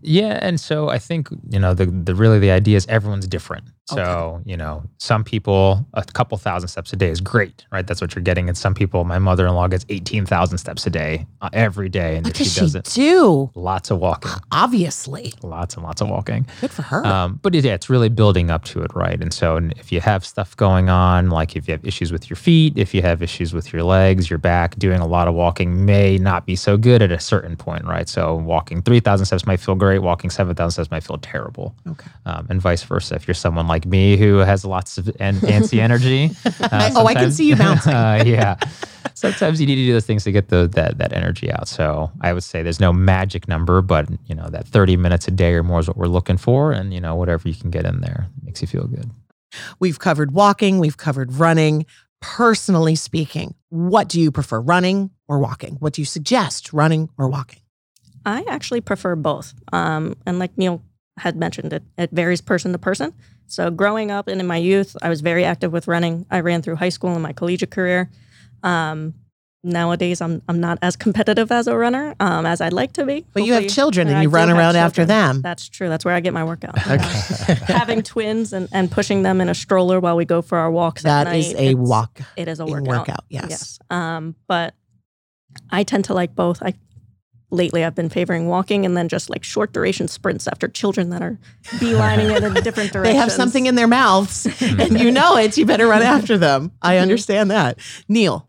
[0.00, 3.64] Yeah, and so I think you know the the really the idea is everyone's different.
[3.86, 7.86] So you know, some people a couple thousand steps a day is great, right?
[7.86, 8.48] That's what you're getting.
[8.48, 11.88] And some people, my mother in law gets eighteen thousand steps a day uh, every
[11.90, 13.50] day, and What if she does she it, do?
[13.54, 15.34] lots of walking, Obviously.
[15.42, 16.46] lots and lots of walking.
[16.62, 17.04] Good for her.
[17.04, 19.20] Um, but yeah, it's really building up to it, right?
[19.20, 22.30] And so, and if you have stuff going on, like if you have issues with
[22.30, 25.34] your feet, if you have issues with your legs, your back, doing a lot of
[25.34, 28.08] walking may not be so good at a certain point, right?
[28.08, 31.74] So, walking 3,000 steps might feel great, walking 7,000 steps might feel terrible.
[31.86, 32.10] okay.
[32.24, 33.16] Um, and vice versa.
[33.16, 37.14] If you're someone like me who has lots of an- antsy energy, uh, Oh, I
[37.14, 37.92] can see you bouncing.
[37.94, 38.56] uh, yeah.
[39.14, 41.68] Sometimes you need to do those things to get the, that that energy out.
[41.68, 45.30] So I would say there's no magic number, but you know that 30 minutes a
[45.30, 47.84] day or more is what we're looking for, and you know whatever you can get
[47.84, 49.10] in there makes you feel good.
[49.78, 51.86] We've covered walking, we've covered running.
[52.20, 55.76] Personally speaking, what do you prefer, running or walking?
[55.76, 57.60] What do you suggest, running or walking?
[58.24, 59.52] I actually prefer both.
[59.74, 60.82] Um, and like Neil
[61.18, 63.12] had mentioned, it, it varies person to person.
[63.46, 66.26] So growing up and in my youth, I was very active with running.
[66.30, 68.10] I ran through high school and my collegiate career.
[68.62, 69.14] Um,
[69.62, 73.26] nowadays, I'm I'm not as competitive as a runner um, as I'd like to be.
[73.32, 75.42] But you have children and you run around after them.
[75.42, 75.88] That's true.
[75.88, 76.78] That's where I get my workout.
[76.78, 81.04] Having twins and, and pushing them in a stroller while we go for our walks.
[81.04, 82.20] at That is night, a walk.
[82.36, 82.86] It is a workout.
[82.86, 83.46] workout, yes.
[83.50, 83.78] Yes.
[83.90, 84.74] Um, but
[85.70, 86.62] I tend to like both.
[86.62, 86.74] I
[87.54, 91.22] lately I've been favoring walking and then just like short duration sprints after children that
[91.22, 91.38] are
[91.78, 93.14] beelining it in different directions.
[93.14, 95.56] They have something in their mouths and you know it.
[95.56, 96.72] You better run after them.
[96.82, 97.78] I understand that.
[98.08, 98.48] Neil,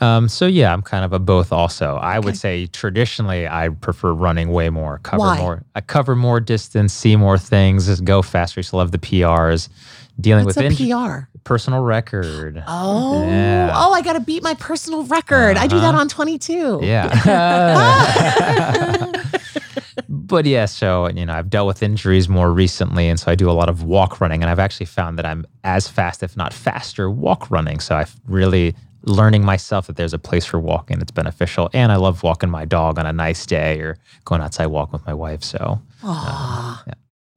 [0.00, 1.52] Um, so yeah, I'm kind of a both.
[1.52, 5.38] Also, I would say traditionally I prefer running way more, cover Why?
[5.38, 5.64] more.
[5.74, 8.60] I cover more distance, see more things, just go faster.
[8.60, 9.68] Used to love the PRs,
[10.20, 11.28] dealing what's a with PR?
[11.44, 12.62] personal record.
[12.68, 13.72] Oh, Yeah.
[13.74, 15.56] oh, I got to beat my personal record.
[15.56, 16.00] I do that Uh-huh.
[16.00, 16.80] on 22.
[16.82, 17.08] Yeah.
[20.08, 23.50] but yeah, so you know, I've dealt with injuries more recently, and so I do
[23.50, 26.52] a lot of walk running, and I've actually found that I'm as fast, if not
[26.52, 27.80] faster, walk running.
[27.80, 31.96] So I've really learning myself that there's a place for walking that's beneficial, and I
[31.96, 35.42] love walking my dog on a nice day or going outside walking with my wife.
[35.42, 36.84] So Aw,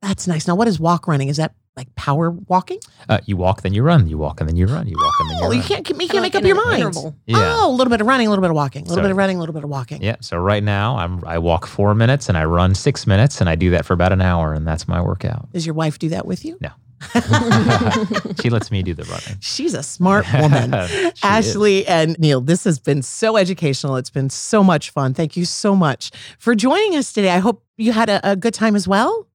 [0.02, 0.48] That's nice.
[0.48, 1.28] Now, what is walk running?
[1.30, 2.80] Is that like power walking?
[3.10, 4.08] uh, you walk, then you run.
[4.08, 4.88] You walk, and then you run.
[4.88, 5.58] You walk, and then you Oh, run.
[5.58, 6.80] you can't, you can't make like up your mind.
[6.82, 7.16] interval.
[7.26, 7.38] Yeah.
[7.60, 9.12] Oh, a little bit of running, a little bit of walking, a little So- bit
[9.12, 10.02] of running, a little bit of walking.
[10.02, 10.16] Yeah.
[10.22, 13.56] So right now I'm I walk four minutes and I run six minutes and I
[13.56, 15.52] do that for about an hour and that's my workout.
[15.52, 16.58] Does your wife do that with you?
[16.62, 16.70] No.
[18.42, 19.38] she lets me do the running.
[19.42, 20.72] She's a smart woman.
[20.88, 21.14] She is.
[21.24, 23.96] Ashley and Neil, this has been so educational.
[23.98, 25.14] It's been so much fun.
[25.14, 27.30] Thank you so much for joining us today.
[27.32, 29.28] I hope you had a, a good time as well.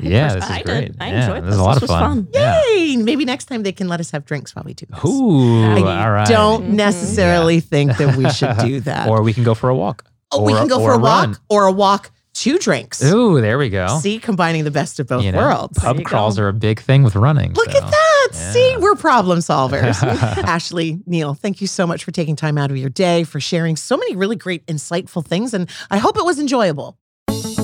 [0.00, 0.80] Yeah, this is I great.
[0.92, 0.96] did.
[1.00, 1.46] I yeah, enjoyed this.
[1.46, 1.54] this.
[1.54, 2.24] is a lot This of was fun.
[2.24, 2.28] fun.
[2.32, 2.62] Yeah.
[2.66, 2.96] Yay!
[2.96, 5.04] Maybe next time they can let us have drinks while we do this.
[5.04, 6.26] Ooh, I all right.
[6.26, 6.74] don't Mhm.
[6.74, 9.08] necessarily think that we should do that.
[9.08, 10.04] or we can go for a walk.
[10.30, 11.36] Oh, we can go for a a walk run.
[11.50, 13.04] or a walk, two drinks.
[13.04, 13.98] Ooh, there we go.
[14.00, 15.78] See, combining the best of both You know, worlds.
[15.78, 16.08] pub you go.
[16.08, 17.52] crawls are a big thing with running.
[17.52, 17.78] Look so.
[17.78, 18.28] at that.
[18.32, 20.02] See, we're problem solvers.
[20.44, 23.76] Ashley, Neil, thank you so much for taking time out of your day, for sharing
[23.76, 25.52] so many really great, insightful things.
[25.52, 26.96] And I hope it was enjoyable.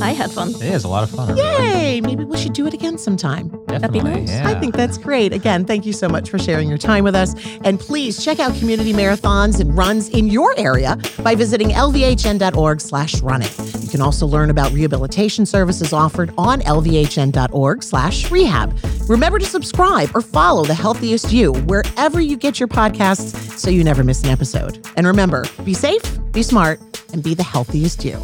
[0.02, 0.50] I had fun.
[0.50, 1.36] It is a lot of fun.
[1.36, 2.00] Yay.
[2.00, 3.48] Maybe we should do it again sometime.
[3.66, 4.00] Definitely.
[4.00, 4.30] be nice.
[4.30, 4.48] Yeah.
[4.48, 5.32] I think that's great.
[5.32, 7.34] Again, thank you so much for sharing your time with us.
[7.64, 13.20] And please check out community marathons and runs in your area by visiting lvhn.org slash
[13.22, 13.48] running.
[13.80, 18.78] You can also learn about rehabilitation services offered on lvhn.org slash rehab.
[19.08, 23.82] Remember to subscribe or follow The Healthiest You wherever you get your podcasts so you
[23.84, 24.86] never miss an episode.
[24.96, 26.80] And remember, be safe, be smart,
[27.12, 28.20] and be the healthiest you.